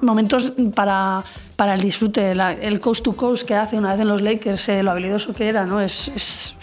momentos 0.00 0.52
para, 0.76 1.24
para 1.56 1.74
el 1.74 1.80
disfrute, 1.80 2.30
el 2.30 2.78
coast 2.78 3.02
to 3.02 3.16
coast 3.16 3.44
que 3.44 3.56
hace 3.56 3.76
una 3.76 3.90
vez 3.90 4.00
en 4.00 4.06
los 4.06 4.22
Lakers, 4.22 4.68
lo 4.82 4.92
habilidoso 4.92 5.34
que 5.34 5.48
era, 5.48 5.66
¿no? 5.66 5.80
es 5.80 6.56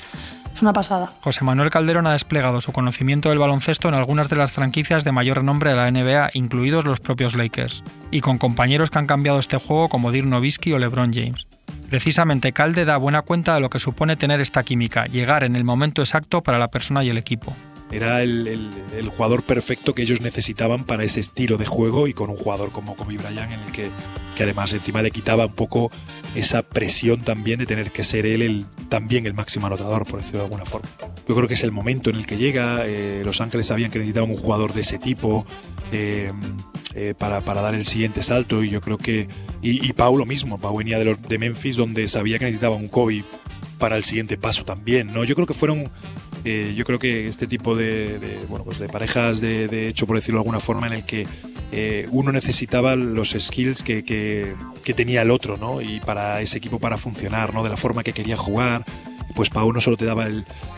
una 0.61 0.73
pasada. 0.73 1.11
José 1.21 1.43
Manuel 1.43 1.69
Calderón 1.69 2.07
ha 2.07 2.13
desplegado 2.13 2.61
su 2.61 2.71
conocimiento 2.71 3.29
del 3.29 3.39
baloncesto 3.39 3.87
en 3.87 3.93
algunas 3.93 4.29
de 4.29 4.35
las 4.35 4.51
franquicias 4.51 5.03
de 5.03 5.11
mayor 5.11 5.37
renombre 5.37 5.71
de 5.71 5.75
la 5.75 5.91
NBA, 5.91 6.31
incluidos 6.33 6.85
los 6.85 6.99
propios 6.99 7.35
Lakers, 7.35 7.83
y 8.11 8.21
con 8.21 8.37
compañeros 8.37 8.89
que 8.89 8.99
han 8.99 9.07
cambiado 9.07 9.39
este 9.39 9.57
juego 9.57 9.89
como 9.89 10.11
Dirk 10.11 10.27
Nowitzki 10.27 10.73
o 10.73 10.79
LeBron 10.79 11.13
James. 11.13 11.47
Precisamente 11.89 12.51
Calde 12.51 12.85
da 12.85 12.97
buena 12.97 13.21
cuenta 13.21 13.55
de 13.55 13.61
lo 13.61 13.69
que 13.69 13.79
supone 13.79 14.15
tener 14.15 14.41
esta 14.41 14.63
química, 14.63 15.05
llegar 15.05 15.43
en 15.43 15.55
el 15.55 15.63
momento 15.63 16.01
exacto 16.01 16.41
para 16.41 16.59
la 16.59 16.69
persona 16.69 17.03
y 17.03 17.09
el 17.09 17.17
equipo. 17.17 17.55
Era 17.91 18.23
el, 18.23 18.71
jugador 19.15 19.43
perfecto 19.43 19.93
que 19.93 20.01
ellos 20.01 20.19
necesitaban 20.19 20.83
para 20.83 21.03
ese 21.03 21.19
estilo 21.19 21.57
de 21.57 21.65
juego 21.65 22.07
y 22.07 22.13
con 22.13 22.29
un 22.29 22.35
jugador 22.35 22.71
como 22.71 22.95
Kobe 22.95 23.17
Bryant 23.17 23.53
en 23.53 23.59
el 23.59 23.71
que, 23.71 23.89
que 24.35 24.43
además 24.43 24.73
encima 24.73 25.01
le 25.01 25.11
quitaba 25.11 25.45
un 25.45 25.53
poco 25.53 25.91
esa 26.35 26.63
presión 26.63 27.21
también 27.21 27.59
de 27.59 27.65
tener 27.65 27.91
que 27.91 28.03
ser 28.03 28.25
él 28.25 28.41
el, 28.41 28.65
también 28.89 29.25
el 29.25 29.33
máximo 29.33 29.67
anotador, 29.67 30.05
por 30.05 30.19
decirlo 30.19 30.39
de 30.39 30.45
alguna 30.45 30.65
forma. 30.65 30.89
Yo 31.27 31.35
creo 31.35 31.47
que 31.47 31.53
es 31.53 31.63
el 31.63 31.71
momento 31.71 32.09
en 32.09 32.17
el 32.17 32.25
que 32.25 32.37
llega. 32.37 32.85
Eh, 32.85 33.21
Los 33.23 33.39
Ángeles 33.39 33.67
sabían 33.67 33.91
que 33.91 33.99
necesitaban 33.99 34.29
un 34.29 34.37
jugador 34.37 34.73
de 34.73 34.81
ese 34.81 34.97
tipo. 34.97 35.45
Eh, 35.91 36.31
eh, 36.97 37.13
para, 37.17 37.41
para, 37.41 37.61
dar 37.61 37.75
el 37.75 37.85
siguiente 37.85 38.23
salto 38.23 38.63
y 38.63 38.69
yo 38.69 38.79
creo 38.79 38.97
que 38.97 39.27
y, 39.61 39.85
y 39.85 39.91
Pau 39.91 40.17
lo 40.17 40.25
mismo 40.25 40.57
Pau 40.57 40.77
venía 40.77 40.97
de 40.97 41.03
los 41.03 41.21
de 41.21 41.37
Memphis 41.37 41.75
donde 41.75 42.07
sabía 42.07 42.39
que 42.39 42.45
necesitaba 42.45 42.75
un 42.75 42.87
Kobe 42.87 43.25
para 43.77 43.97
el 43.97 44.03
siguiente 44.05 44.37
paso 44.37 44.63
también 44.63 45.13
no 45.13 45.25
yo 45.25 45.35
creo 45.35 45.45
que 45.45 45.53
fueron 45.53 45.89
eh, 46.47 46.75
yo 46.75 46.85
creo 46.85 46.99
que 46.99 47.27
este 47.27 47.47
tipo 47.47 47.75
de, 47.75 48.39
bueno, 48.47 48.63
pues 48.63 48.77
de 48.77 48.87
parejas 48.87 49.41
de, 49.41 49.87
hecho, 49.87 50.05
por 50.05 50.15
decirlo 50.15 50.39
de 50.39 50.41
alguna 50.41 50.59
forma, 50.59 50.85
en 50.85 50.93
el 50.93 51.03
que 51.03 51.25
eh, 51.71 52.07
uno 52.11 52.31
necesitaba 52.31 52.95
los 52.95 53.35
skills 53.37 53.81
que, 53.81 54.03
que, 54.03 54.93
tenía 54.93 55.23
el 55.23 55.31
otro, 55.31 55.57
¿no? 55.57 55.81
Y 55.81 55.99
para 56.01 56.41
ese 56.41 56.59
equipo 56.59 56.77
para 56.77 56.97
funcionar, 56.97 57.51
¿no? 57.51 57.63
De 57.63 57.69
la 57.69 57.77
forma 57.77 58.03
que 58.03 58.13
quería 58.13 58.37
jugar. 58.37 58.85
Pues 59.33 59.49
Pau 59.49 59.73
no 59.73 59.81
solo 59.81 59.97
te 59.97 60.05
daba 60.05 60.27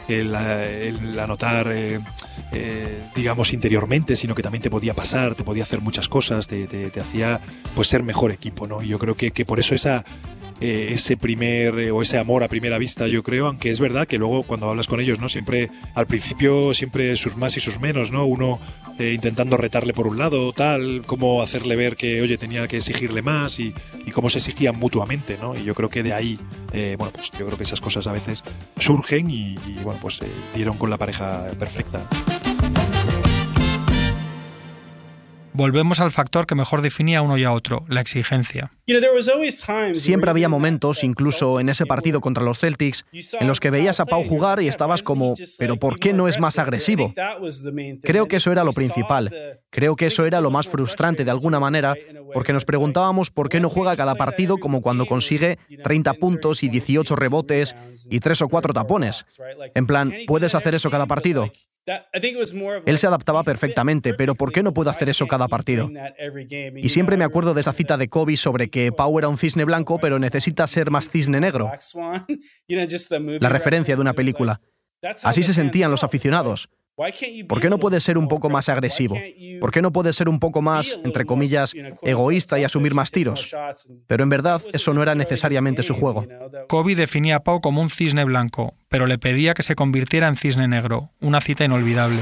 el, 0.08 1.20
anotar, 1.20 1.70
eh, 1.74 2.00
digamos, 3.14 3.52
interiormente, 3.52 4.16
sino 4.16 4.34
que 4.36 4.42
también 4.42 4.62
te 4.62 4.70
podía 4.70 4.94
pasar, 4.96 5.36
te 5.36 5.44
podía 5.44 5.64
hacer 5.64 5.82
muchas 5.82 6.08
cosas, 6.08 6.48
te, 6.48 6.66
te, 6.66 7.00
hacía 7.00 7.42
pues 7.76 7.90
ser 7.90 8.04
mejor 8.04 8.32
equipo, 8.32 8.68
¿no? 8.68 8.82
Y 8.82 8.88
yo 8.88 9.00
creo 9.00 9.16
que, 9.16 9.32
que 9.32 9.46
por 9.46 9.60
eso 9.60 9.76
esa, 9.76 10.06
eh, 10.60 10.90
ese 10.92 11.18
primer 11.18 11.78
eh, 11.78 11.92
o 11.92 12.02
ese 12.02 12.18
amor 12.18 12.44
a 12.44 12.48
primera 12.48 12.80
vista, 12.80 13.08
yo 13.08 13.22
creo, 13.22 13.48
aunque 13.48 13.70
es 13.70 13.80
verdad 13.80 14.08
que 14.08 14.18
luego 14.18 14.44
cuando 14.44 14.70
hablas 14.70 14.88
con 14.88 15.00
ellos, 15.00 15.20
¿no? 15.20 15.30
Siempre, 15.30 15.70
al 15.94 16.08
principio, 16.08 16.74
siempre 16.74 17.16
sus 17.16 17.38
más 17.38 17.56
y 17.58 17.60
sus 17.60 17.80
menos, 17.80 18.12
¿no? 18.12 18.26
Uno 18.26 18.60
eh, 18.98 19.14
intentando 19.14 19.56
retarle 19.58 19.94
por 19.94 20.08
un 20.08 20.18
lado, 20.18 20.52
tal, 20.54 21.04
cómo 21.06 21.44
hacerle 21.44 21.76
ver 21.76 21.96
que, 21.96 22.22
oye, 22.22 22.38
tenía 22.38 22.68
que 22.68 22.78
exigirle 22.78 23.22
más 23.22 23.60
y, 23.60 23.74
cómo 24.14 24.32
se 24.32 24.40
exigían 24.40 24.80
mutuamente, 24.80 25.38
¿no? 25.40 25.56
Y 25.56 25.64
yo 25.64 25.76
creo 25.76 25.90
que 25.90 26.02
de 26.02 26.12
ahí, 26.12 26.40
bueno, 26.98 27.12
pues 27.14 27.30
yo 27.30 27.46
creo 27.46 27.56
que 27.56 27.66
esas 27.66 27.80
cosas 27.80 28.08
a 28.08 28.12
veces 28.12 28.44
surgen 28.80 29.30
y, 29.30 29.56
bueno, 29.84 30.00
pues 30.02 30.22
dieron 30.56 30.76
con 30.78 30.90
la 30.90 30.98
pareja 30.98 31.46
perfecta. 31.60 32.02
Volvemos 35.54 36.00
al 36.00 36.12
factor 36.12 36.48
que 36.48 36.56
mejor 36.56 36.82
definía 36.82 37.20
a 37.20 37.22
uno 37.22 37.38
y 37.38 37.44
a 37.44 37.52
otro, 37.52 37.86
la 37.88 38.02
exigencia. 38.02 38.72
Siempre 39.96 40.30
había 40.30 40.48
momentos, 40.48 41.04
incluso 41.04 41.60
en 41.60 41.68
ese 41.68 41.86
partido 41.86 42.22
contra 42.22 42.44
los 42.44 42.60
Celtics, 42.60 43.06
en 43.40 43.48
los 43.48 43.60
que 43.60 43.70
veías 43.70 44.00
a 44.00 44.06
Pau 44.06 44.24
jugar 44.24 44.62
y 44.62 44.70
estabas 44.70 45.02
como, 45.02 45.34
pero 45.60 45.78
¿por 45.78 46.00
qué 46.00 46.14
no 46.14 46.30
es 46.30 46.40
más 46.40 46.58
agresivo? 46.58 47.14
Creo 48.02 48.28
que 48.28 48.38
eso 48.38 48.52
era 48.52 48.64
lo 48.64 48.72
principal. 48.72 49.30
Creo 49.70 49.98
que 49.98 50.06
eso 50.06 50.26
era 50.26 50.40
lo 50.40 50.52
más 50.52 50.70
frustrante 50.70 51.26
de 51.26 51.32
alguna 51.32 51.60
manera, 51.60 51.96
porque 52.34 52.54
nos 52.54 52.64
preguntábamos 52.64 53.30
por 53.30 53.50
qué 53.50 53.60
no 53.60 53.70
juega 53.70 53.98
cada 53.98 54.16
partido 54.16 54.58
como 54.58 54.82
cuando 54.82 55.06
consigue 55.06 55.60
30 55.84 56.14
puntos 56.14 56.64
y 56.64 56.70
18 56.70 57.16
rebotes 57.18 57.76
y 58.10 58.22
3 58.22 58.44
o 58.44 58.48
4 58.48 58.74
tapones. 58.74 59.26
En 59.76 59.86
plan, 59.86 60.14
¿puedes 60.28 60.56
hacer 60.56 60.76
eso 60.76 60.90
cada 60.90 61.08
partido? 61.08 61.52
Él 62.86 62.98
se 62.98 63.08
adaptaba 63.08 63.44
perfectamente, 63.44 64.14
pero 64.14 64.36
¿por 64.36 64.52
qué 64.52 64.62
no 64.62 64.74
puedo 64.74 64.90
hacer 64.90 65.08
eso 65.08 65.26
cada 65.28 65.48
partido? 65.48 65.90
Y 66.76 66.90
siempre 66.90 67.16
me 67.16 67.24
acuerdo 67.24 67.54
de 67.54 67.62
esa 67.62 67.72
cita 67.72 67.98
de 67.98 68.10
Kobe 68.10 68.36
sobre 68.36 68.70
que 68.70 68.77
Pau 68.96 69.18
era 69.20 69.28
un 69.28 69.38
cisne 69.38 69.66
blanco, 69.66 70.00
pero 70.00 70.20
necesita 70.20 70.66
ser 70.68 70.92
más 70.92 71.10
cisne 71.10 71.40
negro. 71.40 71.72
La 73.40 73.50
referencia 73.50 73.96
de 73.96 74.02
una 74.02 74.14
película. 74.14 74.62
Así 75.24 75.44
se 75.44 75.54
sentían 75.54 75.92
los 75.92 76.04
aficionados. 76.04 76.70
¿Por 77.48 77.62
qué 77.62 77.70
no 77.70 77.78
puede 77.78 78.00
ser 78.00 78.18
un 78.18 78.28
poco 78.28 78.50
más 78.50 78.70
agresivo? 78.70 79.16
¿Por 79.60 79.72
qué 79.72 79.84
no 79.84 79.92
puede 79.92 80.12
ser 80.14 80.28
un 80.28 80.40
poco 80.40 80.64
más, 80.64 81.00
entre 81.04 81.26
comillas, 81.26 81.74
egoísta 82.02 82.58
y 82.58 82.64
asumir 82.64 82.96
más 82.96 83.12
tiros? 83.12 83.56
Pero 84.08 84.24
en 84.24 84.30
verdad 84.30 84.62
eso 84.74 84.94
no 84.96 85.04
era 85.04 85.14
necesariamente 85.14 85.84
su 85.84 85.94
juego. 85.94 86.26
Kobe 86.68 86.96
definía 86.96 87.36
a 87.36 87.44
Pau 87.44 87.62
como 87.62 87.82
un 87.82 87.92
cisne 87.92 88.26
blanco, 88.26 88.74
pero 88.90 89.06
le 89.06 89.20
pedía 89.20 89.54
que 89.54 89.62
se 89.62 89.76
convirtiera 89.76 90.28
en 90.28 90.38
cisne 90.38 90.68
negro, 90.68 91.12
una 91.22 91.40
cita 91.40 91.66
inolvidable. 91.66 92.20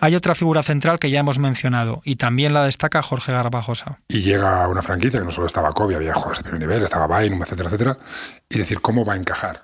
Hay 0.00 0.14
otra 0.14 0.34
figura 0.34 0.62
central 0.62 0.98
que 0.98 1.10
ya 1.10 1.20
hemos 1.20 1.38
mencionado 1.38 2.00
y 2.04 2.16
también 2.16 2.52
la 2.52 2.64
destaca 2.64 3.02
Jorge 3.02 3.32
Garbajosa. 3.32 4.00
Y 4.08 4.20
llega 4.20 4.64
a 4.64 4.68
una 4.68 4.82
franquicia 4.82 5.20
que 5.20 5.26
no 5.26 5.32
solo 5.32 5.46
estaba 5.46 5.72
Kobe, 5.72 5.96
había 5.96 6.14
jugadores 6.14 6.38
de 6.38 6.44
primer 6.44 6.60
nivel, 6.60 6.82
estaba 6.82 7.18
Bynum, 7.18 7.42
etcétera, 7.42 7.68
etcétera, 7.68 7.98
y 8.48 8.58
decir 8.58 8.80
cómo 8.80 9.04
va 9.04 9.14
a 9.14 9.16
encajar. 9.16 9.62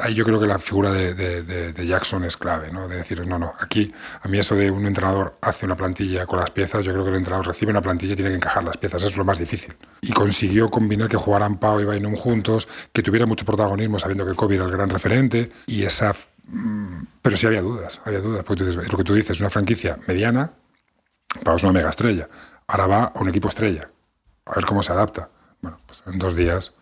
Ahí 0.00 0.14
yo 0.14 0.24
creo 0.24 0.38
que 0.38 0.46
la 0.46 0.58
figura 0.58 0.92
de, 0.92 1.74
Jackson 1.84 2.24
es 2.24 2.36
clave, 2.36 2.70
¿no? 2.70 2.88
De 2.88 2.96
decir, 2.98 3.26
no, 3.26 3.38
no, 3.38 3.52
aquí, 3.58 3.92
a 4.22 4.28
mí 4.28 4.38
eso 4.38 4.54
de 4.54 4.70
un 4.70 4.86
entrenador 4.86 5.36
hace 5.40 5.66
una 5.66 5.76
plantilla 5.76 6.26
con 6.26 6.38
las 6.38 6.50
piezas, 6.50 6.84
yo 6.84 6.92
creo 6.92 7.04
que 7.04 7.10
el 7.10 7.16
entrenador 7.16 7.48
recibe 7.48 7.72
una 7.72 7.82
plantilla 7.82 8.12
y 8.12 8.16
tiene 8.16 8.30
que 8.30 8.36
encajar 8.36 8.62
las 8.64 8.76
piezas, 8.76 9.02
eso 9.02 9.10
es 9.10 9.16
lo 9.16 9.24
más 9.24 9.38
difícil. 9.38 9.74
Y 10.00 10.12
consiguió 10.12 10.68
combinar 10.68 11.08
que 11.08 11.16
jugaran 11.16 11.58
Pau 11.58 11.80
y 11.80 11.84
Bynum 11.84 12.14
juntos, 12.14 12.68
que 12.92 13.02
tuviera 13.02 13.26
mucho 13.26 13.44
protagonismo 13.44 13.98
sabiendo 13.98 14.24
que 14.24 14.34
Kobe 14.34 14.56
era 14.56 14.64
el 14.64 14.70
gran 14.70 14.88
referente, 14.88 15.50
y 15.66 15.82
esa 15.82 16.14
pero 17.22 17.36
sí 17.36 17.46
había 17.46 17.62
dudas, 17.62 18.00
había 18.04 18.20
dudas, 18.20 18.44
porque 18.44 18.64
es 18.64 18.74
lo 18.76 18.98
que 18.98 19.04
tú 19.04 19.14
dices, 19.14 19.40
una 19.40 19.50
franquicia 19.50 19.98
mediana, 20.06 20.52
Pau 21.44 21.56
es 21.56 21.62
una 21.62 21.72
mega 21.72 21.90
estrella, 21.90 22.28
ahora 22.66 22.86
va 22.86 23.04
a 23.04 23.20
un 23.20 23.28
equipo 23.28 23.48
estrella, 23.48 23.90
a 24.44 24.54
ver 24.54 24.64
cómo 24.66 24.82
se 24.82 24.92
adapta. 24.92 25.30
Bueno, 25.60 25.78
pues 25.86 26.02
en 26.06 26.18
dos 26.18 26.34
días 26.36 26.74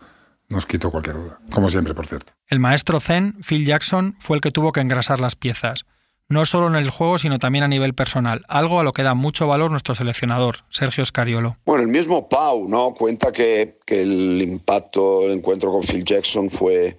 nos 0.48 0.66
quito 0.66 0.90
cualquier 0.90 1.16
duda, 1.16 1.38
como 1.52 1.68
siempre, 1.68 1.94
por 1.94 2.06
cierto. 2.06 2.32
El 2.48 2.58
maestro 2.58 3.00
Zen, 3.00 3.34
Phil 3.46 3.64
Jackson, 3.64 4.16
fue 4.18 4.36
el 4.36 4.40
que 4.40 4.50
tuvo 4.50 4.72
que 4.72 4.80
engrasar 4.80 5.20
las 5.20 5.36
piezas, 5.36 5.86
no 6.28 6.46
solo 6.46 6.68
en 6.68 6.76
el 6.76 6.90
juego, 6.90 7.18
sino 7.18 7.38
también 7.38 7.64
a 7.64 7.68
nivel 7.68 7.94
personal, 7.94 8.44
algo 8.48 8.80
a 8.80 8.84
lo 8.84 8.92
que 8.92 9.02
da 9.02 9.14
mucho 9.14 9.46
valor 9.46 9.70
nuestro 9.70 9.94
seleccionador, 9.94 10.58
Sergio 10.68 11.04
Scariolo. 11.04 11.56
Bueno, 11.64 11.82
el 11.82 11.88
mismo 11.88 12.28
Pau, 12.28 12.68
¿no? 12.68 12.94
Cuenta 12.94 13.30
que, 13.30 13.78
que 13.84 14.00
el 14.00 14.40
impacto 14.40 15.22
del 15.22 15.32
encuentro 15.32 15.70
con 15.70 15.82
Phil 15.82 16.04
Jackson 16.04 16.48
fue 16.48 16.98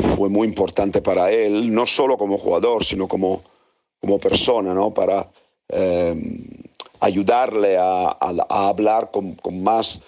fue 0.00 0.28
muy 0.28 0.46
importante 0.48 1.00
para 1.02 1.30
él, 1.30 1.72
no 1.72 1.86
solo 1.86 2.16
como 2.16 2.38
jugador, 2.38 2.84
sino 2.84 3.08
como, 3.08 3.42
como 4.00 4.18
persona, 4.18 4.74
¿no? 4.74 4.92
para 4.92 5.30
eh, 5.68 6.14
ayudarle 7.00 7.76
a, 7.78 8.08
hablar 8.48 9.10
con, 9.10 9.36
más 9.62 10.00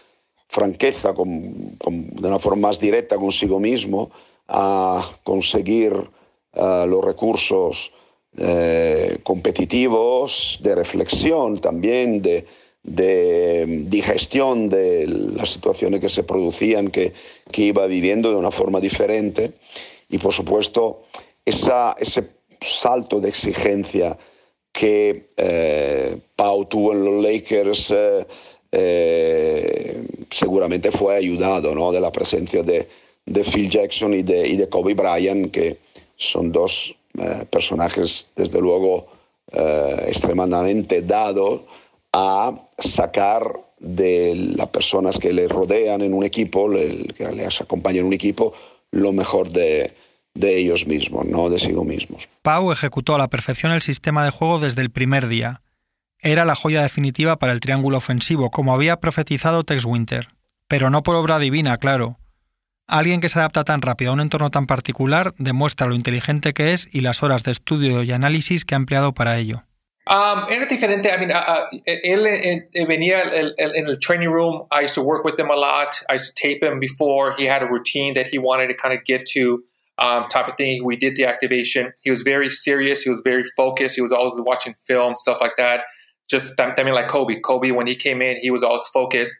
franqueza, 0.49 1.15
con, 1.15 1.77
de 1.79 2.29
una 2.29 2.39
forma 2.39 2.69
más 2.69 2.79
directa 2.79 3.17
consigo 3.17 3.59
mismo, 3.59 4.11
a 4.49 5.03
conseguir 5.25 5.93
eh, 6.53 6.85
los 6.87 7.05
recursos 7.05 7.93
eh, 8.37 9.19
competitivos, 9.23 10.59
de 10.63 10.75
reflexión 10.75 11.59
también, 11.59 12.23
de, 12.23 12.47
de 12.83 13.85
digestión 13.87 14.69
de 14.69 15.07
las 15.07 15.51
situaciones 15.51 16.01
que 16.01 16.09
se 16.09 16.25
producían, 16.25 16.89
que, 16.89 17.13
que 17.51 17.63
iba 17.63 17.87
viviendo 17.87 18.31
de 18.31 18.37
una 18.37 18.51
forma 18.51 18.81
diferente. 18.81 19.53
Y 20.09 20.19
por 20.19 20.33
supuesto, 20.33 21.05
ese 21.45 22.31
salto 22.61 23.21
de 23.21 23.29
exigencia 23.29 24.17
que 24.73 25.31
eh, 25.37 26.19
Pau 26.35 26.65
tuvo 26.65 26.93
en 26.93 27.05
los 27.05 27.23
Lakers 27.23 27.91
eh, 27.91 28.27
eh, 28.73 30.07
seguramente 30.31 30.91
fue 30.91 31.17
ayudado 31.17 31.75
¿no? 31.75 31.93
de 31.93 32.01
la 32.01 32.11
presencia 32.11 32.63
de, 32.63 32.89
de 33.27 33.45
Phil 33.45 33.69
Jackson 33.69 34.15
y 34.15 34.23
de, 34.23 34.49
y 34.49 34.57
de, 34.57 34.69
Kobe 34.69 34.95
Bryant, 34.95 35.51
que 35.51 35.79
son 36.17 36.51
dos 36.51 36.97
personajes, 37.51 38.29
desde 38.35 38.59
luego, 38.59 39.07
extremadamente 40.07 41.03
dados 41.03 41.61
a 42.15 42.55
sacar 42.83 43.53
de 43.79 44.35
las 44.57 44.69
personas 44.69 45.19
que 45.19 45.33
le 45.33 45.49
rodean 45.49 46.03
en 46.03 46.15
un 46.15 46.25
equipo, 46.25 46.71
que 46.71 47.33
les 47.35 47.61
acompañan 47.61 48.01
en 48.01 48.07
un 48.07 48.13
equipo, 48.13 48.55
lo 48.93 49.13
mejor 49.13 49.51
de, 49.51 49.95
ellos 50.35 50.87
mismos, 50.87 51.27
no 51.27 51.51
de 51.51 51.59
sí 51.59 51.73
mismos. 51.73 52.29
Pau 52.43 52.73
ejecutó 52.73 53.15
a 53.15 53.19
la 53.19 53.29
perfección 53.29 53.73
el 53.73 53.83
sistema 53.83 54.25
de 54.25 54.31
juego 54.31 54.61
desde 54.61 54.83
el 54.83 54.91
primer 54.91 55.29
día. 55.29 55.63
Era 56.21 56.45
la 56.45 56.55
joya 56.55 56.83
definitiva 56.83 57.39
para 57.39 57.53
el 57.53 57.61
triángulo 57.61 57.99
ofensivo, 57.99 58.51
como 58.51 58.73
había 58.73 59.01
profetizado 59.01 59.65
Tex 59.65 59.85
Winter. 59.85 60.29
Pero 60.69 60.89
no 60.89 61.03
por 61.03 61.17
obra 61.17 61.39
divina, 61.39 61.77
claro. 61.77 62.19
Alguien 62.87 63.21
que 63.21 63.29
se 63.29 63.39
adapta 63.39 63.65
tan 63.65 63.83
rápido 63.83 64.11
a 64.11 64.15
un 64.15 64.21
entorno 64.21 64.51
tan 64.51 64.67
particular 64.67 65.35
demuestra 65.39 65.87
lo 65.87 65.95
inteligente 65.95 66.53
que 66.53 66.73
es 66.73 66.89
y 66.93 67.01
las 67.01 67.23
horas 67.23 67.43
de 67.43 67.53
estudio 67.53 68.03
y 68.03 68.13
análisis 68.13 68.65
que 68.65 68.75
ha 68.75 68.77
empleado 68.77 69.13
para 69.13 69.39
ello. 69.39 69.65
Um. 70.09 70.47
I 70.49 71.17
mean, 71.21 71.31
uh, 71.31 71.35
uh, 71.35 71.67
él 71.87 72.27
eh, 72.27 72.61
eh, 72.75 72.87
venía 72.87 73.25
in 73.77 73.87
the 73.87 73.97
training 74.01 74.31
room. 74.31 74.67
I 74.73 74.81
used 74.81 74.95
to 74.95 75.03
work 75.03 75.25
with 75.25 75.39
him 75.39 75.49
a 75.49 75.55
lot. 75.55 75.95
I 76.11 76.15
used 76.15 76.37
to 76.37 76.43
tape 76.43 76.63
him 76.63 76.81
before. 76.81 77.35
He 77.35 77.45
had 77.45 77.63
a 77.63 77.67
routine 77.67 78.15
that 78.15 78.27
he 78.27 78.39
wanted 78.39 78.67
to 78.69 78.75
kind 78.75 78.93
of 78.93 79.05
get 79.05 79.25
to, 79.27 79.63
um, 79.99 80.25
type 80.29 80.49
of 80.49 80.57
thing. 80.57 80.85
We 80.85 80.97
did 80.97 81.15
the 81.15 81.27
activation. 81.27 81.93
He 82.03 82.11
was 82.11 82.23
very 82.23 82.51
serious. 82.51 83.03
He 83.03 83.11
was 83.11 83.21
very 83.23 83.45
focused. 83.57 83.95
He 83.95 84.03
was 84.03 84.11
always 84.11 84.35
watching 84.39 84.75
film, 84.87 85.17
stuff 85.17 85.41
like 85.41 85.57
that. 85.57 85.85
Just 86.29 86.61
I 86.61 86.83
mean, 86.83 86.95
like 86.95 87.07
Kobe. 87.07 87.39
Kobe, 87.39 87.71
when 87.71 87.87
he 87.87 87.95
came 87.95 88.23
in, 88.23 88.39
he 88.39 88.51
was 88.51 88.65
always 88.65 88.87
focused. 88.89 89.35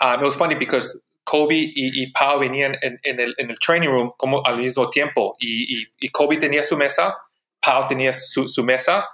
Um, 0.00 0.20
it 0.20 0.24
was 0.24 0.36
funny 0.36 0.54
because 0.54 0.98
Kobe 1.26 1.70
y, 1.76 1.90
y 1.94 2.06
Pau 2.14 2.38
venían 2.38 2.76
en, 2.82 2.98
en, 3.04 3.20
el, 3.20 3.34
en 3.38 3.50
el 3.50 3.56
training 3.60 3.90
room 3.90 4.12
como 4.18 4.40
al 4.46 4.56
mismo 4.56 4.90
tiempo. 4.90 5.36
Y, 5.38 5.66
y, 5.68 5.86
y 6.00 6.08
Kobe 6.08 6.38
tenía 6.38 6.64
su 6.64 6.76
mesa, 6.78 7.14
Pau 7.60 7.86
tenía 7.86 8.14
su, 8.14 8.48
su 8.48 8.64
mesa 8.64 9.04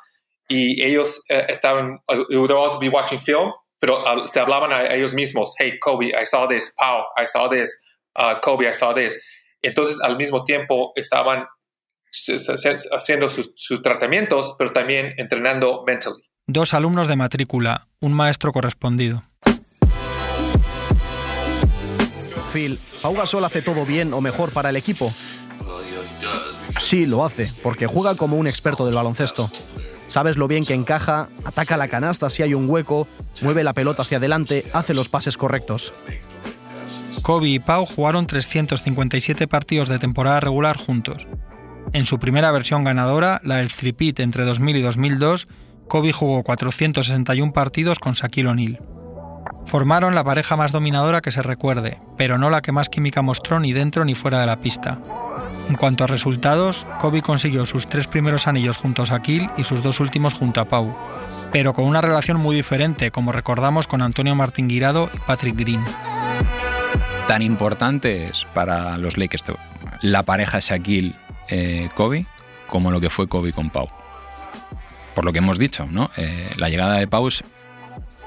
y 0.48 0.82
ellos 0.82 1.22
eh, 1.28 1.46
estaban, 1.48 2.00
uh, 2.08 2.24
would 2.38 2.50
also 2.52 2.78
be 2.78 2.88
watching 2.88 3.20
film, 3.20 3.52
pero 3.78 4.02
uh, 4.02 4.26
se 4.26 4.40
hablaban 4.40 4.72
a 4.72 4.94
ellos 4.94 5.14
mismos, 5.14 5.54
hey, 5.58 5.78
Kobe, 5.78 6.08
I 6.08 6.24
saw 6.24 6.46
this, 6.46 6.74
Pau, 6.78 7.04
I 7.16 7.26
saw 7.26 7.48
this, 7.48 7.82
uh, 8.16 8.40
Kobe, 8.42 8.68
I 8.68 8.74
saw 8.74 8.94
this. 8.94 9.20
Entonces, 9.62 10.00
al 10.02 10.16
mismo 10.16 10.44
tiempo, 10.44 10.92
estaban 10.94 11.46
haciendo 12.92 13.28
sus, 13.28 13.52
sus 13.56 13.82
tratamientos, 13.82 14.54
pero 14.58 14.72
también 14.72 15.14
entrenando 15.16 15.82
mentally. 15.86 16.22
Dos 16.46 16.74
alumnos 16.74 17.08
de 17.08 17.16
matrícula, 17.16 17.88
un 18.00 18.12
maestro 18.12 18.52
correspondido. 18.52 19.24
Phil, 22.52 22.78
¿Pau 23.02 23.14
Gasol 23.14 23.44
hace 23.44 23.62
todo 23.62 23.84
bien 23.84 24.14
o 24.14 24.20
mejor 24.20 24.52
para 24.52 24.70
el 24.70 24.76
equipo? 24.76 25.12
Sí, 26.80 27.06
lo 27.06 27.24
hace, 27.24 27.50
porque 27.62 27.86
juega 27.86 28.14
como 28.16 28.36
un 28.36 28.46
experto 28.46 28.84
del 28.86 28.94
baloncesto. 28.94 29.50
Sabes 30.14 30.36
lo 30.36 30.46
bien 30.46 30.64
que 30.64 30.74
encaja, 30.74 31.26
ataca 31.44 31.76
la 31.76 31.88
canasta 31.88 32.30
si 32.30 32.44
hay 32.44 32.54
un 32.54 32.70
hueco, 32.70 33.08
mueve 33.42 33.64
la 33.64 33.72
pelota 33.72 34.02
hacia 34.02 34.18
adelante, 34.18 34.64
hace 34.72 34.94
los 34.94 35.08
pases 35.08 35.36
correctos. 35.36 35.92
Kobe 37.22 37.48
y 37.48 37.58
Pau 37.58 37.84
jugaron 37.84 38.28
357 38.28 39.48
partidos 39.48 39.88
de 39.88 39.98
temporada 39.98 40.38
regular 40.38 40.76
juntos. 40.76 41.26
En 41.92 42.06
su 42.06 42.20
primera 42.20 42.52
versión 42.52 42.84
ganadora, 42.84 43.40
la 43.42 43.56
del 43.56 43.72
Three-Pit 43.72 44.20
entre 44.20 44.44
2000 44.44 44.76
y 44.76 44.82
2002, 44.82 45.48
Kobe 45.88 46.12
jugó 46.12 46.44
461 46.44 47.52
partidos 47.52 47.98
con 47.98 48.12
Shaquille 48.12 48.50
O'Neal. 48.50 48.80
Formaron 49.66 50.14
la 50.14 50.22
pareja 50.22 50.54
más 50.54 50.70
dominadora 50.70 51.22
que 51.22 51.32
se 51.32 51.42
recuerde, 51.42 51.98
pero 52.16 52.38
no 52.38 52.50
la 52.50 52.62
que 52.62 52.70
más 52.70 52.88
química 52.88 53.20
mostró 53.20 53.58
ni 53.58 53.72
dentro 53.72 54.04
ni 54.04 54.14
fuera 54.14 54.38
de 54.38 54.46
la 54.46 54.60
pista. 54.60 55.00
En 55.68 55.76
cuanto 55.76 56.04
a 56.04 56.06
resultados, 56.06 56.86
Kobe 57.00 57.22
consiguió 57.22 57.64
sus 57.66 57.86
tres 57.86 58.06
primeros 58.06 58.46
anillos 58.46 58.76
junto 58.76 59.02
a 59.02 59.06
Shaquille 59.06 59.50
y 59.56 59.64
sus 59.64 59.82
dos 59.82 60.00
últimos 60.00 60.34
junto 60.34 60.60
a 60.60 60.66
Pau, 60.66 60.94
pero 61.50 61.72
con 61.72 61.86
una 61.86 62.00
relación 62.00 62.38
muy 62.38 62.54
diferente, 62.54 63.10
como 63.10 63.32
recordamos 63.32 63.86
con 63.86 64.02
Antonio 64.02 64.34
Martín 64.34 64.68
Guirado 64.68 65.10
y 65.14 65.18
Patrick 65.18 65.56
Green. 65.56 65.82
Tan 67.26 67.40
importante 67.42 68.24
es 68.24 68.46
para 68.52 68.98
los 68.98 69.16
Lakers 69.16 69.44
la 70.02 70.22
pareja 70.22 70.58
Shaquille-Kobe 70.58 72.18
eh, 72.18 72.26
como 72.68 72.90
lo 72.90 73.00
que 73.00 73.08
fue 73.08 73.28
Kobe 73.28 73.52
con 73.52 73.70
Pau. 73.70 73.88
Por 75.14 75.24
lo 75.24 75.32
que 75.32 75.38
hemos 75.38 75.58
dicho, 75.58 75.86
¿no? 75.90 76.10
Eh, 76.16 76.50
la 76.56 76.68
llegada 76.68 76.98
de 76.98 77.06
Pau 77.06 77.28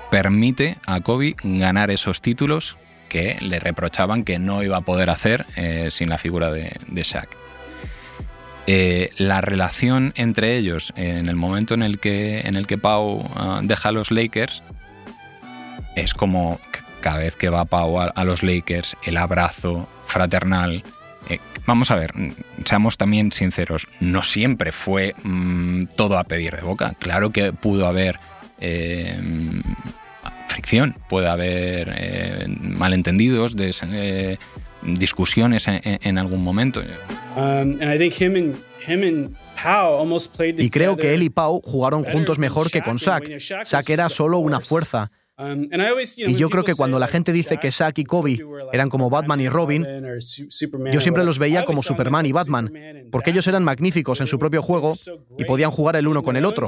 permite 0.10 0.78
a 0.86 1.02
Kobe 1.02 1.36
ganar 1.44 1.92
esos 1.92 2.22
títulos 2.22 2.78
que 3.08 3.38
le 3.42 3.60
reprochaban 3.60 4.24
que 4.24 4.40
no 4.40 4.64
iba 4.64 4.78
a 4.78 4.82
poder 4.82 5.10
hacer 5.10 5.46
eh, 5.56 5.90
sin 5.92 6.10
la 6.10 6.18
figura 6.18 6.52
de, 6.52 6.72
Shaq. 6.94 7.30
Eh, 8.68 9.10
la 9.18 9.42
relación 9.42 10.14
entre 10.16 10.58
ellos 10.58 10.94
en 10.98 11.30
el 11.30 11.36
momento 11.36 11.74
en 11.74 11.84
el 11.84 12.00
que, 12.00 12.42
en 12.42 12.56
el 12.56 12.68
que 12.68 12.78
Pau 12.78 13.26
ah, 13.36 13.62
deja 13.64 13.90
a 13.90 13.92
los 13.94 14.12
Lakers 14.12 14.62
es 15.96 16.14
como 16.14 16.60
cada 17.00 17.20
vez 17.20 17.36
que 17.36 17.50
va 17.50 17.66
Pau 17.66 18.00
a, 18.00 18.24
los 18.26 18.44
Lakers, 18.44 18.98
el 19.06 19.18
abrazo 19.18 19.88
fraternal, 20.06 20.84
vamos 21.68 21.92
a 21.92 21.96
ver, 21.96 22.12
seamos 22.66 22.98
también 22.98 23.32
sinceros, 23.32 23.88
no 24.00 24.24
siempre 24.24 24.72
fue 24.72 25.14
mm, 25.22 25.84
todo 25.96 26.18
a 26.18 26.24
pedir 26.24 26.56
de 26.56 26.62
boca. 26.64 26.96
Claro 26.98 27.30
que 27.30 27.54
pudo 27.54 27.86
haber 27.86 28.20
eh, 28.60 29.20
fricción, 30.58 30.96
puede 31.08 31.28
haber 31.28 31.94
eh, 31.96 32.46
malentendidos, 32.48 33.56
eh, 33.60 34.38
discusiones 34.82 35.66
en, 35.68 36.18
algún 36.18 36.44
momento. 36.44 36.82
Um, 37.36 37.78
y 40.58 40.70
creo 40.72 40.98
que 40.98 41.14
él 41.14 41.22
y 41.22 41.30
Pau 41.30 41.62
jugaron 41.64 42.04
juntos 42.04 42.40
mejor 42.40 42.72
que 42.72 42.82
con 42.82 42.98
Shaq. 42.98 43.38
Shaq 43.38 43.90
era 43.90 44.10
solo 44.10 44.40
una 44.40 44.60
fuerza. 44.60 45.12
Um, 45.40 45.68
y 46.16 46.36
yo 46.36 46.50
creo 46.50 46.64
que 46.64 46.74
cuando 46.74 46.98
la 46.98 47.08
gente 47.08 47.32
dice 47.32 47.58
que 47.58 47.70
Shaq 47.70 48.00
y 48.00 48.04
Kobe 48.06 48.40
eran 48.74 48.90
como 48.90 49.08
Batman 49.12 49.40
y 49.40 49.48
Robin, 49.48 49.86
yo 50.92 51.00
siempre 51.00 51.24
los 51.24 51.38
veía 51.38 51.64
como 51.64 51.84
Superman 51.84 52.26
y 52.26 52.32
Batman, 52.32 52.72
porque 53.12 53.30
ellos 53.30 53.46
eran 53.46 53.64
magníficos 53.64 54.20
en 54.20 54.26
su 54.26 54.40
propio 54.40 54.64
juego 54.64 54.94
y 55.38 55.46
podían 55.46 55.70
jugar 55.70 55.96
el 55.96 56.08
uno 56.08 56.24
con 56.24 56.38
el 56.38 56.46
otro. 56.46 56.68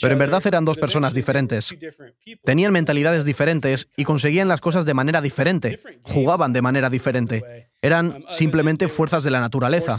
Pero 0.00 0.12
en 0.12 0.18
verdad 0.18 0.46
eran 0.46 0.64
dos 0.64 0.78
personas 0.78 1.12
diferentes. 1.12 1.74
Tenían 2.44 2.72
mentalidades 2.72 3.24
diferentes 3.24 3.88
y 3.96 4.04
conseguían 4.04 4.46
las 4.46 4.60
cosas 4.60 4.84
de 4.84 4.94
manera 4.94 5.20
diferente, 5.20 5.80
jugaban 6.02 6.52
de 6.52 6.62
manera 6.62 6.88
diferente. 6.88 7.68
Eran 7.82 8.08
um, 8.08 8.22
simplemente 8.30 8.88
fuerzas 8.88 9.24
de 9.24 9.30
la 9.30 9.40
naturaleza. 9.40 9.98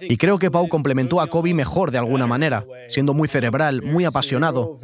Y 0.00 0.16
creo 0.16 0.38
que 0.38 0.50
Pau 0.50 0.68
complementó 0.68 1.20
a 1.20 1.28
Kobe 1.28 1.54
mejor 1.54 1.90
de 1.90 1.98
alguna 1.98 2.26
manera, 2.26 2.66
siendo 2.88 3.14
muy 3.14 3.28
cerebral, 3.28 3.82
muy 3.82 4.04
apasionado. 4.04 4.78